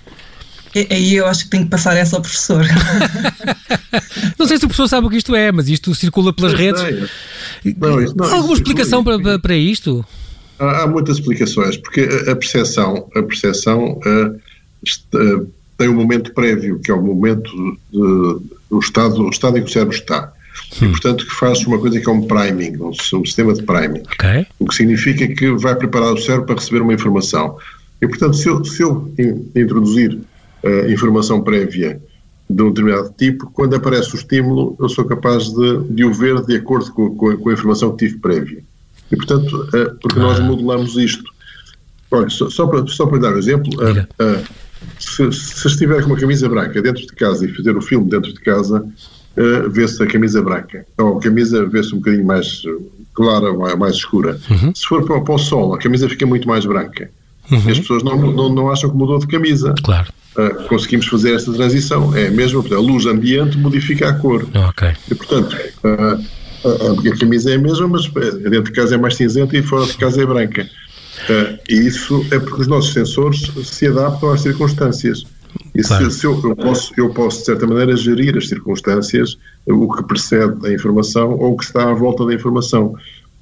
Aí 0.89 1.15
eu 1.15 1.25
acho 1.25 1.45
que 1.45 1.51
tenho 1.51 1.63
que 1.63 1.69
passar 1.69 1.95
essa 1.95 2.17
ao 2.17 2.21
professor. 2.21 2.65
não 4.37 4.45
sei 4.45 4.57
se 4.57 4.65
o 4.65 4.67
professor 4.67 4.89
sabe 4.89 5.07
o 5.07 5.09
que 5.09 5.17
isto 5.17 5.33
é, 5.33 5.51
mas 5.51 5.69
isto 5.69 5.95
circula 5.95 6.33
pelas 6.33 6.53
redes. 6.53 6.81
Não, 7.77 8.01
isto, 8.01 8.17
não, 8.17 8.33
Alguma 8.33 8.53
explicação 8.53 9.03
para, 9.03 9.39
para 9.39 9.55
isto? 9.55 10.05
Há, 10.59 10.83
há, 10.83 10.87
muitas 10.87 11.17
explicações, 11.17 11.77
porque 11.77 12.01
a 12.29 12.35
percepção, 12.35 13.09
a 13.15 13.23
percepção 13.23 13.99
uh, 14.05 15.17
uh, 15.17 15.51
tem 15.77 15.87
um 15.87 15.95
momento 15.95 16.33
prévio, 16.33 16.79
que 16.79 16.91
é 16.91 16.93
o 16.93 17.01
momento 17.01 17.51
de, 17.91 18.39
do 18.69 18.79
estado, 18.79 19.23
o 19.23 19.29
estado 19.29 19.57
em 19.57 19.63
que 19.63 19.69
o 19.69 19.73
cérebro 19.73 19.95
está. 19.95 20.33
E, 20.81 20.87
portanto, 20.87 21.25
que 21.25 21.33
faz 21.33 21.65
uma 21.65 21.77
coisa 21.77 21.99
que 21.99 22.09
é 22.09 22.11
um 22.11 22.21
priming, 22.21 22.77
um, 22.77 22.89
um 22.89 23.25
sistema 23.25 23.53
de 23.53 23.63
priming. 23.63 24.03
Okay. 24.13 24.45
O 24.59 24.65
que 24.65 24.75
significa 24.75 25.27
que 25.27 25.51
vai 25.51 25.75
preparar 25.75 26.13
o 26.13 26.17
cérebro 26.17 26.47
para 26.47 26.55
receber 26.55 26.81
uma 26.81 26.93
informação. 26.93 27.57
E, 28.01 28.07
portanto, 28.07 28.35
se 28.35 28.49
eu, 28.49 28.63
se 28.63 28.81
eu 28.81 29.13
introduzir 29.55 30.19
uh, 30.65 30.91
informação 30.91 31.41
prévia 31.41 32.01
de 32.49 32.61
um 32.61 32.69
determinado 32.69 33.13
tipo, 33.17 33.49
quando 33.51 33.75
aparece 33.75 34.13
o 34.13 34.17
estímulo, 34.17 34.75
eu 34.79 34.87
sou 34.89 35.05
capaz 35.05 35.45
de, 35.51 35.83
de 35.89 36.05
o 36.05 36.13
ver 36.13 36.43
de 36.45 36.55
acordo 36.55 36.91
com, 36.91 37.15
com, 37.15 37.29
a, 37.29 37.37
com 37.37 37.49
a 37.49 37.53
informação 37.53 37.91
que 37.91 38.05
tive 38.05 38.19
prévia. 38.19 38.63
E, 39.11 39.15
portanto, 39.15 39.67
uh, 39.73 39.95
porque 40.01 40.19
nós 40.19 40.39
modelamos 40.39 40.95
isto. 40.95 41.23
Olha, 42.11 42.29
só, 42.29 42.49
só, 42.49 42.67
para, 42.67 42.85
só 42.87 43.05
para 43.07 43.19
dar 43.19 43.33
um 43.33 43.37
exemplo, 43.37 43.71
uh, 43.73 44.43
se, 44.99 45.31
se, 45.31 45.67
estiver 45.67 46.01
com 46.01 46.09
uma 46.09 46.19
camisa 46.19 46.47
branca 46.47 46.81
dentro 46.81 47.01
de 47.01 47.13
casa 47.13 47.45
e 47.45 47.53
fazer 47.53 47.75
o 47.75 47.81
filme 47.81 48.09
dentro 48.09 48.31
de 48.31 48.39
casa, 48.39 48.85
vê-se 49.69 50.01
a 50.01 50.07
camisa 50.07 50.41
branca. 50.41 50.85
Ou 50.97 51.17
a 51.17 51.19
camisa 51.19 51.65
vê-se 51.65 51.93
um 51.93 51.97
bocadinho 51.97 52.25
mais 52.25 52.63
clara, 53.15 53.53
mais, 53.53 53.77
mais 53.77 53.95
escura. 53.95 54.39
Uhum. 54.49 54.73
Se 54.75 54.85
for 54.85 55.03
para, 55.03 55.19
para 55.21 55.33
o 55.33 55.37
sol, 55.37 55.73
a 55.73 55.79
camisa 55.79 56.07
fica 56.07 56.25
muito 56.25 56.47
mais 56.47 56.65
branca. 56.65 57.09
Uhum. 57.51 57.61
E 57.67 57.71
as 57.71 57.79
pessoas 57.79 58.03
não, 58.03 58.15
não, 58.17 58.49
não 58.49 58.71
acham 58.71 58.89
que 58.89 58.95
mudou 58.95 59.17
de 59.17 59.27
camisa. 59.27 59.73
Claro. 59.83 60.11
Uh, 60.37 60.67
conseguimos 60.67 61.07
fazer 61.07 61.33
esta 61.33 61.53
transição. 61.53 62.13
É 62.13 62.29
mesmo, 62.29 62.61
a 62.73 62.79
luz 62.79 63.05
ambiente 63.05 63.57
modifica 63.57 64.09
a 64.09 64.13
cor. 64.13 64.45
Ok. 64.53 64.91
E, 65.09 65.15
portanto, 65.15 65.55
uh, 65.55 66.21
a, 66.67 67.13
a, 67.13 67.17
camisa 67.17 67.51
é 67.51 67.55
a 67.55 67.57
mesma, 67.57 67.87
mas 67.87 68.05
dentro 68.09 68.63
de 68.63 68.71
casa 68.73 68.95
é 68.95 68.97
mais 68.97 69.15
cinzenta 69.15 69.57
e 69.57 69.63
fora 69.63 69.85
de 69.85 69.95
casa 69.95 70.21
é 70.21 70.25
branca. 70.25 70.69
Uh, 71.29 71.57
e 71.69 71.87
isso 71.87 72.25
é 72.31 72.39
porque 72.39 72.63
os 72.63 72.67
nossos 72.67 72.91
sensores 72.91 73.49
se 73.63 73.87
adaptam 73.87 74.31
às 74.31 74.41
circunstâncias. 74.41 75.25
E 75.73 75.81
claro. 75.81 76.11
se, 76.11 76.19
se 76.19 76.25
eu, 76.25 76.41
eu, 76.43 76.53
posso, 76.53 76.93
eu 76.97 77.09
posso, 77.11 77.39
de 77.39 77.45
certa 77.45 77.65
maneira, 77.65 77.95
gerir 77.95 78.37
as 78.37 78.49
circunstâncias, 78.49 79.37
o 79.65 79.89
que 79.95 80.03
precede 80.03 80.67
a 80.67 80.73
informação 80.73 81.31
ou 81.31 81.53
o 81.53 81.57
que 81.57 81.63
está 81.63 81.89
à 81.89 81.93
volta 81.93 82.25
da 82.25 82.33
informação. 82.33 82.93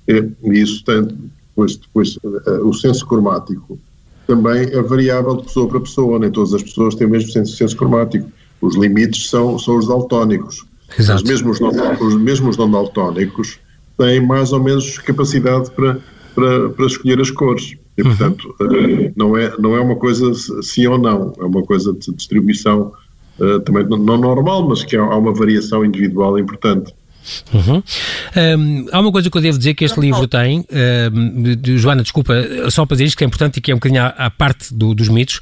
E, 0.07 0.31
isso 0.51 0.83
tem, 0.83 1.01
depois, 1.01 1.75
depois 1.75 2.19
o 2.61 2.71
senso 2.71 3.03
cromático 3.07 3.79
também 4.27 4.63
é 4.71 4.81
variável 4.81 5.37
de 5.37 5.43
pessoa 5.43 5.67
para 5.67 5.79
pessoa, 5.79 6.19
nem 6.19 6.31
todas 6.31 6.53
as 6.53 6.63
pessoas 6.63 6.95
têm 6.95 7.07
o 7.07 7.09
mesmo 7.09 7.29
senso, 7.29 7.55
senso 7.55 7.75
cromático. 7.75 8.29
Os 8.61 8.75
limites 8.75 9.29
são, 9.29 9.59
são 9.59 9.77
os 9.77 9.87
daltónicos. 9.87 10.65
Exato. 10.97 11.23
Os 11.23 11.29
mesmos, 11.29 11.59
os 11.99 12.15
mesmos 12.15 12.57
não 12.57 12.69
daltónicos 12.69 13.59
têm 13.97 14.25
mais 14.25 14.53
ou 14.53 14.63
menos 14.63 14.97
capacidade 14.99 15.69
para, 15.71 15.99
para, 16.33 16.69
para 16.69 16.85
escolher 16.85 17.19
as 17.19 17.31
cores. 17.31 17.75
E, 17.97 18.01
uhum. 18.01 18.09
portanto, 18.09 18.55
uhum. 18.59 19.11
não, 19.15 19.37
é, 19.37 19.53
não 19.59 19.75
é 19.75 19.79
uma 19.79 19.95
coisa 19.95 20.31
sim 20.61 20.87
ou 20.87 20.97
não, 20.97 21.33
é 21.39 21.43
uma 21.43 21.63
coisa 21.63 21.93
de 21.93 22.11
distribuição 22.13 22.91
uh, 23.39 23.59
também 23.61 23.85
não 23.85 24.17
normal, 24.17 24.67
mas 24.67 24.83
que 24.83 24.95
há 24.95 25.03
uma 25.03 25.33
variação 25.33 25.83
individual 25.85 26.39
importante. 26.39 26.93
Uhum. 27.53 27.83
Um, 28.35 28.85
há 28.91 28.99
uma 28.99 29.11
coisa 29.11 29.29
que 29.29 29.37
eu 29.37 29.41
devo 29.41 29.57
dizer 29.57 29.73
que 29.73 29.85
este 29.85 29.99
livro 29.99 30.27
tem, 30.27 30.65
um, 31.13 31.77
Joana, 31.77 32.03
desculpa, 32.03 32.33
só 32.69 32.85
para 32.85 32.95
dizer 32.95 33.05
isto 33.05 33.17
que 33.17 33.23
é 33.23 33.27
importante 33.27 33.57
e 33.57 33.61
que 33.61 33.71
é 33.71 33.73
um 33.73 33.77
bocadinho 33.77 34.01
à, 34.01 34.07
à 34.07 34.29
parte 34.29 34.73
do, 34.73 34.93
dos 34.93 35.07
mitos, 35.09 35.39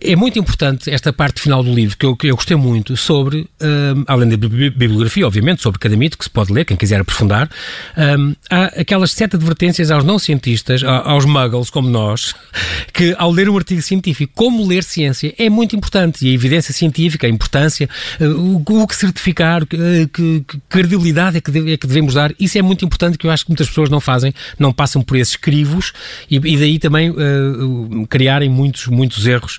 é 0.00 0.14
muito 0.14 0.38
importante 0.38 0.90
esta 0.90 1.12
parte 1.12 1.40
final 1.40 1.62
do 1.62 1.72
livro, 1.72 1.96
que 1.96 2.06
eu, 2.06 2.16
que 2.16 2.28
eu 2.28 2.36
gostei 2.36 2.56
muito, 2.56 2.96
sobre, 2.96 3.48
um, 3.60 4.04
além 4.06 4.28
da 4.28 4.36
bibliografia, 4.36 5.26
obviamente, 5.26 5.62
sobre 5.62 5.78
cada 5.78 5.96
mito, 5.96 6.16
que 6.16 6.24
se 6.24 6.30
pode 6.30 6.52
ler, 6.52 6.64
quem 6.64 6.76
quiser 6.76 7.00
aprofundar, 7.00 7.50
um, 7.96 8.34
há 8.50 8.64
aquelas 8.80 9.10
sete 9.10 9.36
advertências 9.36 9.90
aos 9.90 10.04
não-cientistas, 10.04 10.82
aos 10.84 11.24
muggles 11.24 11.70
como 11.70 11.88
nós, 11.88 12.34
que 12.92 13.14
ao 13.18 13.30
ler 13.30 13.48
um 13.48 13.56
artigo 13.56 13.82
científico, 13.82 14.32
como 14.34 14.66
ler 14.66 14.84
ciência, 14.84 15.34
é 15.38 15.48
muito 15.50 15.74
importante. 15.74 16.26
E 16.26 16.30
a 16.30 16.34
evidência 16.34 16.72
científica, 16.72 17.26
a 17.26 17.30
importância, 17.30 17.88
uh, 18.20 18.24
o, 18.24 18.82
o, 18.82 18.86
que 18.86 18.94
certificar, 18.94 19.66
que, 19.66 20.08
que, 20.12 20.44
que 20.46 20.60
credibilidade 20.68 21.38
é 21.38 21.40
que, 21.40 21.50
deve, 21.50 21.72
é 21.72 21.76
que 21.76 21.86
devemos 21.86 22.14
dar, 22.14 22.32
isso 22.38 22.56
é 22.56 22.62
muito 22.62 22.84
importante, 22.84 23.18
que 23.18 23.26
eu 23.26 23.30
acho 23.30 23.44
que 23.44 23.50
muitas 23.50 23.68
pessoas 23.68 23.90
não 23.90 24.00
fazem, 24.00 24.32
não 24.58 24.72
passam 24.72 25.02
por 25.02 25.16
esses 25.16 25.36
crivos, 25.36 25.92
e, 26.30 26.36
e 26.36 26.56
daí 26.56 26.78
também 26.78 27.10
uh, 27.10 28.06
criarem 28.08 28.48
muitos, 28.48 28.86
muitos 28.86 29.26
erros 29.26 29.58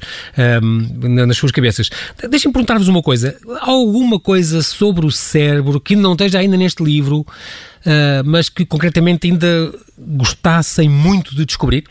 um, 0.62 1.26
nas 1.26 1.38
suas 1.38 1.52
cabeças. 1.52 1.90
Deixem-me 2.30 2.54
perguntar-vos 2.54 2.88
uma 2.88 3.02
coisa. 3.02 3.38
Há 3.62 3.70
alguma 3.70 4.20
coisa 4.20 4.62
sobre 4.62 5.06
o 5.06 5.12
cérebro 5.12 5.80
que 5.80 5.96
não 5.96 6.14
esteja 6.14 6.40
ainda 6.40 6.58
neste 6.58 6.84
livro, 6.84 7.20
uh, 7.20 8.24
mas 8.26 8.50
que 8.50 8.66
concretamente 8.66 9.28
ainda 9.28 9.74
gostassem 9.98 10.90
muito 10.90 11.36
de 11.36 11.46
descobrir? 11.46 11.86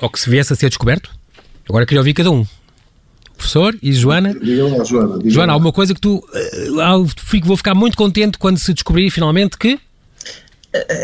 Ou 0.00 0.08
que 0.08 0.18
se 0.18 0.28
viesse 0.28 0.52
a 0.52 0.56
ser 0.56 0.68
descoberto? 0.68 1.10
Agora 1.68 1.86
queria 1.86 2.00
ouvir 2.00 2.14
cada 2.14 2.30
um. 2.30 2.46
Professor 3.36 3.76
e 3.82 3.92
Joana? 3.92 4.34
Lá, 4.34 4.84
Joana. 4.84 5.18
Joana, 5.24 5.52
alguma 5.52 5.72
coisa 5.72 5.94
que 5.94 6.00
tu. 6.00 6.16
Uh, 6.16 7.06
vou 7.44 7.56
ficar 7.56 7.74
muito 7.74 7.96
contente 7.96 8.38
quando 8.38 8.58
se 8.58 8.72
descobrir 8.72 9.10
finalmente 9.10 9.58
que. 9.58 9.78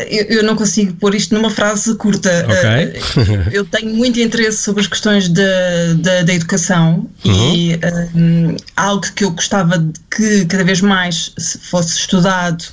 Eu, 0.09 0.25
eu, 0.25 0.43
não 0.43 0.55
consigo 0.55 0.93
pôr 0.95 1.15
isto 1.15 1.33
numa 1.33 1.49
frase 1.49 1.95
curta. 1.95 2.45
Okay. 2.45 3.01
eu 3.53 3.63
tenho 3.63 3.95
muito 3.95 4.19
interesse 4.19 4.57
sobre 4.57 4.81
as 4.81 4.87
questões 4.87 5.29
da, 5.29 6.33
educação 6.33 7.09
uhum. 7.23 7.55
e 7.55 7.79
um, 8.13 8.57
algo 8.75 9.05
que 9.15 9.23
eu 9.23 9.31
gostava 9.31 9.77
de 9.77 9.93
que 10.13 10.45
cada 10.45 10.65
vez 10.65 10.81
mais 10.81 11.33
fosse 11.61 11.99
estudado 11.99 12.65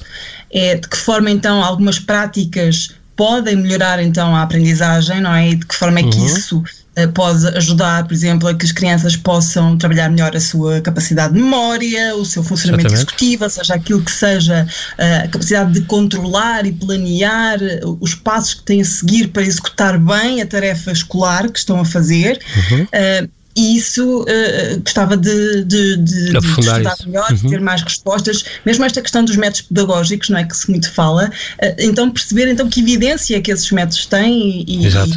é 0.50 0.74
de 0.74 0.88
que 0.88 0.96
forma 0.96 1.30
então 1.30 1.62
algumas 1.62 2.00
práticas 2.00 2.90
podem 3.14 3.56
melhorar 3.56 4.00
então 4.02 4.34
a 4.34 4.42
aprendizagem, 4.42 5.20
não 5.20 5.34
é? 5.34 5.50
E 5.50 5.54
de 5.56 5.66
que 5.66 5.74
forma 5.74 5.98
é 5.98 6.02
que 6.04 6.16
uhum. 6.16 6.26
isso 6.26 6.62
eh, 6.64 6.77
pode 7.06 7.46
ajudar, 7.56 8.06
por 8.06 8.12
exemplo, 8.12 8.48
a 8.48 8.54
que 8.54 8.64
as 8.64 8.72
crianças 8.72 9.16
possam 9.16 9.76
trabalhar 9.76 10.10
melhor 10.10 10.34
a 10.34 10.40
sua 10.40 10.80
capacidade 10.80 11.34
de 11.34 11.40
memória, 11.40 12.14
o 12.16 12.24
seu 12.24 12.42
funcionamento 12.42 12.88
Exatamente. 12.88 13.08
executivo, 13.08 13.44
ou 13.44 13.50
seja, 13.50 13.74
aquilo 13.74 14.02
que 14.02 14.10
seja 14.10 14.66
eh, 14.98 15.16
a 15.18 15.28
capacidade 15.28 15.72
de 15.72 15.82
controlar 15.82 16.66
e 16.66 16.72
planear 16.72 17.62
eh, 17.62 17.80
os 18.00 18.14
passos 18.14 18.54
que 18.54 18.62
têm 18.62 18.80
a 18.80 18.84
seguir 18.84 19.28
para 19.28 19.42
executar 19.42 19.98
bem 19.98 20.42
a 20.42 20.46
tarefa 20.46 20.90
escolar 20.90 21.48
que 21.50 21.58
estão 21.58 21.80
a 21.80 21.84
fazer. 21.84 22.40
Uhum 22.70 23.28
e 23.58 23.76
isso 23.76 24.20
uh, 24.22 24.80
gostava 24.84 25.16
de, 25.16 25.64
de, 25.64 25.96
de, 25.96 26.30
de 26.30 26.38
estudar 26.38 26.80
isso. 26.80 27.08
melhor, 27.08 27.28
uhum. 27.28 27.36
de 27.36 27.48
ter 27.48 27.60
mais 27.60 27.82
respostas, 27.82 28.44
mesmo 28.64 28.84
esta 28.84 29.02
questão 29.02 29.24
dos 29.24 29.34
métodos 29.34 29.62
pedagógicos, 29.62 30.28
não 30.28 30.38
é 30.38 30.44
que 30.44 30.56
se 30.56 30.70
muito 30.70 30.88
fala, 30.92 31.28
uh, 31.28 31.74
então 31.80 32.08
perceber 32.08 32.48
então 32.48 32.68
que 32.68 32.80
evidência 32.80 33.36
é 33.36 33.40
que 33.40 33.50
esses 33.50 33.68
métodos 33.72 34.06
têm 34.06 34.64
e, 34.64 34.86
Exato. 34.86 35.10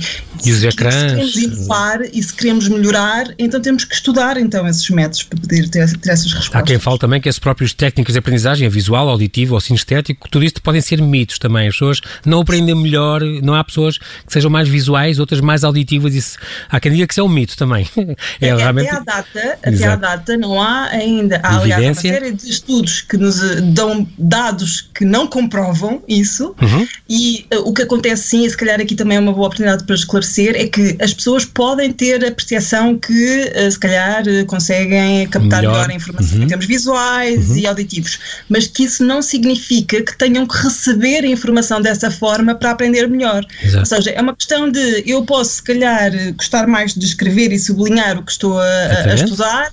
e, 0.44 0.50
e 0.50 0.52
os 0.52 0.64
ecrãs. 0.64 0.96
Se 0.96 1.08
queremos 1.08 1.36
inovar 1.36 2.02
e 2.12 2.24
se 2.24 2.34
queremos 2.34 2.68
melhorar, 2.68 3.28
então 3.38 3.62
temos 3.62 3.86
que 3.86 3.94
estudar 3.94 4.38
então 4.38 4.68
esses 4.68 4.90
métodos 4.90 5.22
para 5.22 5.40
poder 5.40 5.70
ter, 5.70 5.98
ter 6.00 6.10
essas 6.10 6.34
respostas. 6.34 6.56
Há 6.56 6.64
quem 6.64 6.80
fale 6.80 6.98
também 6.98 7.22
que 7.22 7.30
esses 7.30 7.38
próprios 7.38 7.76
técnicas 7.76 8.14
de 8.14 8.20
aprendizagem, 8.20 8.68
visual, 8.70 9.08
auditivo 9.08 9.54
ou 9.54 9.62
sinestético, 9.62 10.28
tudo 10.32 10.44
isto 10.44 10.64
podem 10.64 10.82
ser 10.82 11.00
mitos 11.00 11.38
também. 11.38 11.68
As 11.68 11.76
pessoas 11.76 12.02
não 12.26 12.42
aprendem 12.42 12.74
melhor, 12.74 13.22
não 13.44 13.54
há 13.54 13.64
pessoas 13.64 14.00
que 14.00 14.34
sejam 14.34 14.50
mais 14.50 14.68
visuais, 14.68 15.20
outras 15.20 15.42
mais 15.42 15.64
auditivas. 15.64 16.16
Isso, 16.16 16.40
há 16.68 16.80
quem 16.80 16.92
diga 16.92 17.06
que 17.06 17.14
isso 17.14 17.22
é 17.22 17.24
um 17.24 17.30
mito 17.30 17.56
também. 17.56 17.88
É, 18.40 18.56
realmente... 18.56 18.90
Até 18.90 18.98
à 18.98 19.00
data, 19.00 19.60
até 19.64 19.86
à 19.86 19.96
data 19.96 20.38
não 20.38 20.62
há 20.62 20.88
ainda. 20.88 21.40
Há, 21.44 21.58
aliás, 21.58 21.84
uma 21.84 21.94
série 21.96 22.32
de 22.32 22.50
estudos 22.50 23.02
que 23.02 23.18
nos 23.18 23.42
eh, 23.44 23.62
dão 23.62 24.08
dados 24.18 24.90
que 24.94 25.06
não 25.06 25.28
comprovam 25.28 26.02
isso. 26.08 26.56
Uhum. 26.62 26.88
E 27.10 27.46
uh, 27.54 27.70
o 27.70 27.74
que 27.74 27.82
acontece 27.82 28.24
sim, 28.24 28.46
e 28.46 28.50
se 28.50 28.58
calhar 28.58 28.80
aqui 28.80 28.96
também 28.96 29.18
é 29.18 29.20
uma 29.20 29.34
boa 29.34 29.48
oportunidade 29.48 29.84
para 29.84 29.96
esclarecer, 29.96 30.56
é 30.56 30.68
que 30.68 30.98
as 31.02 31.14
pessoas 31.14 31.46
podem 31.46 31.92
ter 31.92 32.26
a 32.26 32.32
percepção 32.32 32.98
que 32.98 33.52
uh, 33.56 33.72
se 33.72 33.80
calhar 33.80 34.24
uh, 34.24 34.46
conseguem 34.46 35.28
captar 35.28 35.62
melhor, 35.62 35.74
melhor 35.74 35.90
a 35.90 35.94
informação 35.94 36.38
uhum. 36.38 36.44
em 36.44 36.48
termos 36.48 36.66
visuais 36.66 37.50
uhum. 37.50 37.58
e 37.58 37.68
auditivos, 37.68 38.20
mas 38.50 38.68
que 38.68 38.84
isso 38.84 39.04
não 39.04 39.22
significa 39.22 40.02
que 40.02 40.18
tenham 40.18 40.46
que 40.46 40.58
receber 40.58 41.24
a 41.24 41.28
informação 41.28 41.82
dessa 41.82 42.12
forma 42.12 42.56
para 42.56 42.72
aprender 42.72 43.08
melhor. 43.08 43.46
Exato. 43.64 43.80
Ou 43.80 43.86
seja, 43.86 44.12
é 44.12 44.22
uma 44.22 44.36
questão 44.36 44.70
de 44.70 45.04
eu 45.06 45.24
posso 45.26 45.56
se 45.56 45.64
calhar 45.64 46.12
gostar 46.36 46.68
mais 46.68 46.94
de 46.94 47.06
escrever 47.06 47.52
e 47.52 47.60
sublinhar 47.60 48.18
que 48.24 48.32
estou 48.32 48.60
a, 48.60 48.66
a 48.66 49.14
estudar 49.14 49.70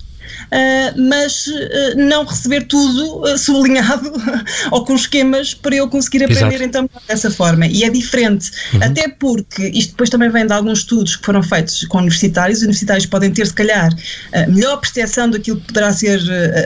mas 0.95 1.47
uh, 1.47 1.97
não 1.97 2.25
receber 2.25 2.65
tudo 2.65 3.23
uh, 3.23 3.37
sublinhado 3.37 4.11
ou 4.71 4.83
com 4.83 4.95
esquemas 4.95 5.53
para 5.53 5.75
eu 5.75 5.87
conseguir 5.87 6.23
aprender 6.23 6.55
Exato. 6.55 6.63
então 6.63 6.89
dessa 7.07 7.31
forma. 7.31 7.67
E 7.67 7.83
é 7.83 7.89
diferente, 7.89 8.51
uhum. 8.73 8.83
até 8.83 9.07
porque 9.07 9.67
isto 9.67 9.91
depois 9.91 10.09
também 10.09 10.29
vem 10.29 10.45
de 10.45 10.53
alguns 10.53 10.79
estudos 10.79 11.15
que 11.15 11.25
foram 11.25 11.43
feitos 11.43 11.85
com 11.85 11.99
universitários. 11.99 12.59
Os 12.59 12.63
universitários 12.63 13.05
podem 13.05 13.31
ter, 13.31 13.47
se 13.47 13.53
calhar, 13.53 13.89
melhor 14.47 14.77
percepção 14.77 15.29
daquilo 15.29 15.59
que 15.59 15.67
poderá 15.67 15.91
ser 15.91 16.19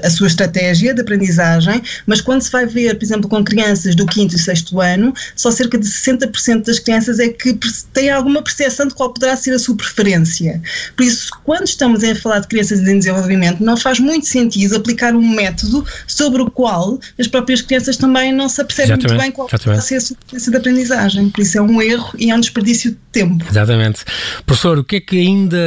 a 0.04 0.10
sua 0.10 0.28
estratégia 0.28 0.94
de 0.94 1.02
aprendizagem, 1.02 1.82
mas 2.06 2.22
quando 2.22 2.42
se 2.42 2.52
vai 2.52 2.66
ver, 2.66 2.96
por 2.98 3.04
exemplo, 3.04 3.30
com 3.30 3.44
crianças 3.44 3.96
do 3.96 4.06
quinto 4.06 4.36
e 4.36 4.40
sexto 4.40 4.80
ano, 4.80 5.14
só 5.36 5.52
cerca 5.52 5.78
de 5.78 5.86
60% 5.86 6.66
das 6.66 6.80
crianças 6.80 7.20
é 7.20 7.30
que 7.30 7.58
têm 7.94 8.10
alguma 8.10 8.42
percepção 8.42 8.88
de 8.88 8.94
qual 8.94 9.14
poderá 9.14 9.36
ser 9.36 9.54
a 9.54 9.60
sua 9.60 9.76
preferência. 9.76 10.62
Por 10.96 11.04
isso, 11.04 11.30
quando 11.44 11.66
estamos 11.66 12.04
a 12.04 12.16
falar 12.16 12.40
de 12.40 12.48
crianças 12.48 12.80
em 12.80 12.98
desenvolvimento, 12.98 13.53
simplesmente 13.54 13.64
não 13.64 13.78
faz 13.78 14.00
muito 14.00 14.26
sentido 14.26 14.76
aplicar 14.76 15.16
um 15.16 15.28
método 15.36 15.86
sobre 16.08 16.42
o 16.42 16.50
qual 16.50 17.00
as 17.20 17.28
próprias 17.28 17.62
crianças 17.62 17.98
também 17.98 18.32
não 18.32 18.50
se 18.50 18.62
apercebem 18.62 18.98
muito 18.98 19.18
bem 19.18 19.32
qual 19.32 19.48
vai 19.48 19.82
ser 19.82 19.96
a 19.96 20.02
sequência 20.02 20.52
de 20.52 20.58
aprendizagem. 20.58 21.30
Por 21.30 21.42
isso 21.42 21.58
é 21.58 21.62
um 21.62 21.82
erro 21.82 22.14
e 22.18 22.32
é 22.32 22.36
um 22.36 22.40
desperdício 22.40 22.92
de 22.92 22.98
tempo. 23.12 23.46
Exatamente. 23.50 24.04
Professor, 24.46 24.78
o 24.78 24.84
que 24.84 24.98
é 24.98 25.00
que 25.00 25.20
ainda 25.20 25.58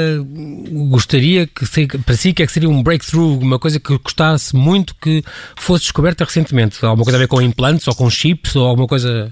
gostaria 0.91 1.47
que 1.47 1.67
para 1.99 2.17
si 2.17 2.33
que 2.33 2.43
é 2.43 2.47
que 2.47 2.53
seria 2.53 2.69
um 2.69 2.83
breakthrough, 2.83 3.39
uma 3.39 3.59
coisa 3.59 3.79
que 3.79 3.97
gostasse 3.99 4.55
muito 4.55 4.95
que 5.01 5.23
fosse 5.57 5.85
descoberta 5.85 6.25
recentemente? 6.25 6.85
Alguma 6.85 7.05
coisa 7.05 7.17
a 7.17 7.21
ver 7.21 7.29
com 7.29 7.41
implantes 7.41 7.87
ou 7.89 7.95
com 7.95 8.09
chips 8.11 8.57
ou 8.57 8.67
alguma 8.67 8.89
coisa 8.89 9.31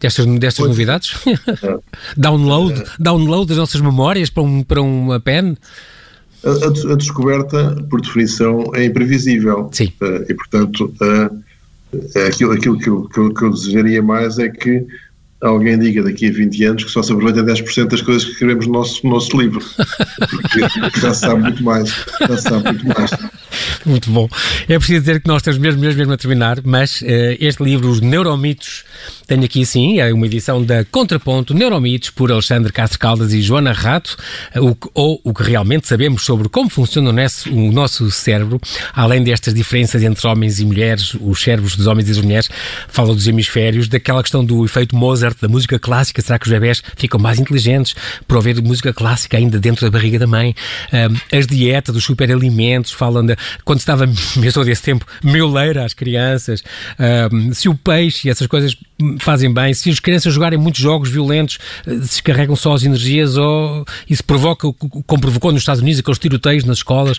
destas, 0.00 0.26
destas 0.38 0.66
novidades? 0.66 1.14
download, 2.16 2.82
download 2.98 3.48
das 3.48 3.58
nossas 3.58 3.80
memórias 3.80 4.30
para, 4.30 4.42
um, 4.42 4.62
para 4.62 4.82
uma 4.82 5.20
pen? 5.20 5.56
A, 6.44 6.92
a, 6.92 6.96
descoberta, 6.96 7.76
por 7.88 8.00
definição, 8.00 8.70
é 8.74 8.84
imprevisível. 8.84 9.68
Sim. 9.72 9.92
Uh, 10.00 10.24
e, 10.28 10.34
portanto, 10.34 10.92
uh, 11.00 11.44
aquilo, 12.26 12.52
aquilo 12.52 12.78
que, 12.78 12.88
eu, 12.88 13.08
que, 13.08 13.18
eu, 13.18 13.32
que 13.32 13.42
eu 13.42 13.50
desejaria 13.50 14.02
mais 14.02 14.38
é 14.38 14.48
que 14.48 14.86
alguém 15.40 15.78
diga 15.78 16.02
daqui 16.02 16.28
a 16.28 16.32
20 16.32 16.64
anos 16.64 16.84
que 16.84 16.90
só 16.90 17.02
se 17.02 17.12
aproveita 17.12 17.42
10% 17.42 17.88
das 17.88 18.02
coisas 18.02 18.24
que 18.24 18.32
escrevemos 18.32 18.66
no 18.66 18.72
nosso, 18.72 19.06
no 19.06 19.12
nosso 19.12 19.40
livro. 19.40 19.60
Porque 20.30 21.00
já 21.00 21.14
se 21.14 21.20
sabe 21.20 21.42
muito 21.42 21.62
mais. 21.62 21.88
Já 22.20 22.36
se 22.36 22.42
sabe 22.42 22.64
muito 22.64 22.86
mais. 22.88 23.10
Muito 23.84 24.10
bom. 24.10 24.28
É 24.68 24.78
preciso 24.78 25.00
dizer 25.00 25.20
que 25.20 25.28
nós 25.28 25.38
estamos 25.38 25.58
mesmo, 25.58 25.80
mesmo, 25.80 25.98
mesmo 25.98 26.12
a 26.12 26.16
terminar, 26.16 26.58
mas 26.64 27.00
uh, 27.02 27.06
este 27.40 27.62
livro, 27.62 27.88
Os 27.88 28.00
Neuromitos, 28.00 28.84
tenho 29.26 29.44
aqui 29.44 29.64
sim, 29.64 30.00
é 30.00 30.12
uma 30.12 30.26
edição 30.26 30.62
da 30.62 30.84
Contraponto, 30.84 31.54
Neuromitos, 31.54 32.10
por 32.10 32.30
Alexandre 32.30 32.72
Castro 32.72 32.98
Caldas 32.98 33.32
e 33.32 33.40
Joana 33.40 33.72
Rato, 33.72 34.16
o 34.56 34.74
que, 34.74 34.88
ou 34.94 35.20
o 35.24 35.32
que 35.32 35.42
realmente 35.42 35.86
sabemos 35.86 36.24
sobre 36.24 36.48
como 36.48 36.68
funciona 36.68 37.10
o 37.10 37.12
nosso, 37.12 37.52
o 37.52 37.72
nosso 37.72 38.10
cérebro, 38.10 38.60
além 38.92 39.22
destas 39.22 39.54
diferenças 39.54 40.02
entre 40.02 40.26
homens 40.26 40.60
e 40.60 40.64
mulheres, 40.64 41.14
os 41.20 41.40
cérebros 41.40 41.76
dos 41.76 41.86
homens 41.86 42.08
e 42.08 42.12
das 42.12 42.22
mulheres, 42.22 42.50
fala 42.88 43.14
dos 43.14 43.26
hemisférios, 43.26 43.88
daquela 43.88 44.22
questão 44.22 44.44
do 44.44 44.64
efeito 44.64 44.96
Mozart, 44.96 45.38
da 45.40 45.48
música 45.48 45.78
clássica, 45.78 46.22
será 46.22 46.38
que 46.38 46.46
os 46.46 46.52
bebés 46.52 46.82
ficam 46.96 47.20
mais 47.20 47.38
inteligentes 47.38 47.94
por 48.26 48.36
ouvir 48.36 48.60
música 48.62 48.92
clássica 48.92 49.36
ainda 49.36 49.58
dentro 49.58 49.84
da 49.84 49.90
barriga 49.90 50.18
da 50.18 50.26
mãe? 50.26 50.54
As 51.32 51.46
dietas, 51.46 51.94
dos 51.94 52.04
superalimentos, 52.04 52.92
falam 52.92 53.24
de, 53.24 53.36
quando 53.64 53.78
estava, 53.78 54.06
mesmo 54.36 54.64
desse 54.64 54.82
tempo, 54.82 55.06
meuleira 55.22 55.84
às 55.84 55.94
crianças, 55.94 56.62
um, 57.32 57.52
se 57.52 57.68
o 57.68 57.74
peixe 57.74 58.28
e 58.28 58.30
essas 58.30 58.46
coisas 58.46 58.76
fazem 59.18 59.52
bem, 59.52 59.74
se 59.74 59.90
as 59.90 59.98
crianças 59.98 60.32
jogarem 60.32 60.58
muitos 60.58 60.80
jogos 60.80 61.10
violentos, 61.10 61.58
eh, 61.86 61.94
descarregam 61.94 62.54
só 62.54 62.74
as 62.74 62.84
energias 62.84 63.36
ou 63.36 63.84
isso 64.08 64.22
provoca, 64.24 64.68
como 65.06 65.20
provocou 65.20 65.52
nos 65.52 65.62
Estados 65.62 65.82
Unidos, 65.82 66.00
aqueles 66.00 66.18
tiroteios 66.18 66.64
nas 66.64 66.78
escolas, 66.78 67.18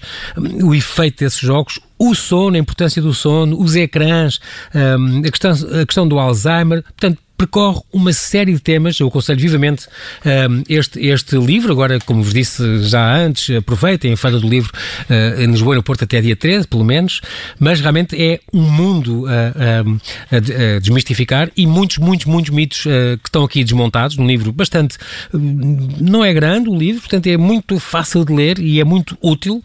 o 0.63 0.73
efeito 0.73 1.23
desses 1.23 1.39
jogos, 1.39 1.79
o 1.97 2.15
sono, 2.15 2.55
a 2.55 2.59
importância 2.59 3.01
do 3.01 3.13
sono, 3.13 3.59
os 3.59 3.75
ecrãs, 3.75 4.39
a 4.73 5.29
questão, 5.29 5.51
a 5.51 5.85
questão 5.85 6.07
do 6.07 6.19
Alzheimer, 6.19 6.83
portanto, 6.83 7.19
percorre 7.37 7.81
uma 7.91 8.13
série 8.13 8.53
de 8.53 8.59
temas. 8.59 8.99
Eu 8.99 9.07
aconselho 9.07 9.39
vivamente 9.39 9.87
um, 10.25 10.63
este, 10.69 10.99
este 11.05 11.37
livro. 11.37 11.71
Agora, 11.71 11.99
como 11.99 12.23
vos 12.23 12.33
disse 12.33 12.83
já 12.83 13.15
antes, 13.15 13.55
aproveitem 13.55 14.13
a 14.13 14.17
Feira 14.17 14.39
do 14.39 14.47
Livro 14.47 14.71
uh, 15.09 15.41
em 15.41 15.47
Lisboa 15.47 15.75
e 15.75 15.77
no 15.77 15.83
Porto 15.83 16.03
até 16.03 16.21
dia 16.21 16.35
13, 16.35 16.67
pelo 16.67 16.83
menos. 16.83 17.21
Mas 17.59 17.81
realmente 17.81 18.21
é 18.21 18.39
um 18.53 18.61
mundo 18.61 19.25
a, 19.27 20.35
a, 20.35 20.37
a 20.77 20.79
desmistificar 20.79 21.51
e 21.55 21.67
muitos, 21.67 21.97
muitos, 21.97 22.25
muitos 22.25 22.51
mitos 22.51 22.85
uh, 22.85 23.17
que 23.21 23.29
estão 23.29 23.43
aqui 23.43 23.63
desmontados. 23.63 24.17
Um 24.17 24.27
livro 24.27 24.51
bastante. 24.51 24.97
Não 25.33 26.23
é 26.23 26.33
grande 26.33 26.69
o 26.69 26.75
livro, 26.75 27.01
portanto 27.01 27.27
é 27.27 27.37
muito 27.37 27.79
fácil 27.79 28.23
de 28.25 28.33
ler 28.33 28.59
e 28.59 28.79
é 28.79 28.83
muito 28.83 29.17
útil 29.21 29.61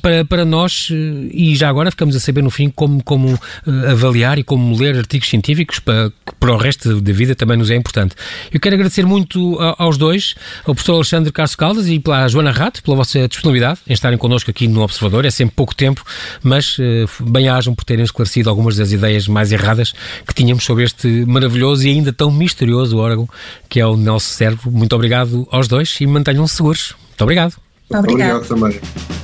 para, 0.00 0.24
para 0.24 0.44
nós. 0.44 0.88
E 0.90 1.54
já 1.54 1.68
agora 1.68 1.90
ficamos 1.90 2.16
a 2.16 2.20
saber 2.20 2.42
no 2.42 2.50
fim 2.50 2.70
como, 2.70 3.02
como 3.02 3.38
avaliar 3.90 4.38
e 4.38 4.42
como 4.42 4.76
ler 4.76 4.96
artigos 4.96 5.28
científicos 5.28 5.78
para, 5.78 6.12
para 6.38 6.53
o 6.54 6.58
resto 6.58 7.00
da 7.00 7.12
vida 7.12 7.34
também 7.34 7.56
nos 7.56 7.70
é 7.70 7.76
importante. 7.76 8.14
Eu 8.52 8.60
quero 8.60 8.74
agradecer 8.74 9.04
muito 9.04 9.58
aos 9.78 9.96
dois, 9.96 10.34
ao 10.64 10.74
professor 10.74 10.94
Alexandre 10.94 11.32
Carlos 11.32 11.54
Caldas 11.54 11.88
e 11.88 11.98
pela 11.98 12.28
Joana 12.28 12.50
Rato, 12.50 12.82
pela 12.82 12.96
vossa 12.96 13.26
disponibilidade 13.28 13.80
em 13.86 13.92
estarem 13.92 14.18
connosco 14.18 14.50
aqui 14.50 14.68
no 14.68 14.82
Observador. 14.82 15.24
É 15.24 15.30
sempre 15.30 15.54
pouco 15.54 15.74
tempo, 15.74 16.04
mas 16.42 16.78
uh, 16.78 16.82
bem-ajam 17.20 17.74
por 17.74 17.84
terem 17.84 18.04
esclarecido 18.04 18.50
algumas 18.50 18.76
das 18.76 18.92
ideias 18.92 19.28
mais 19.28 19.52
erradas 19.52 19.92
que 20.26 20.34
tínhamos 20.34 20.64
sobre 20.64 20.84
este 20.84 21.08
maravilhoso 21.26 21.86
e 21.86 21.90
ainda 21.90 22.12
tão 22.12 22.30
misterioso 22.30 22.98
órgão 22.98 23.28
que 23.68 23.80
é 23.80 23.86
o 23.86 23.96
nosso 23.96 24.26
cérebro. 24.28 24.70
Muito 24.70 24.94
obrigado 24.94 25.46
aos 25.50 25.68
dois 25.68 25.96
e 26.00 26.06
mantenham-se 26.06 26.56
seguros. 26.56 26.94
Muito 27.08 27.22
obrigado. 27.22 27.54
Muito 27.90 28.10
obrigado, 28.10 28.36
obrigado 28.36 28.80
também. 28.80 29.23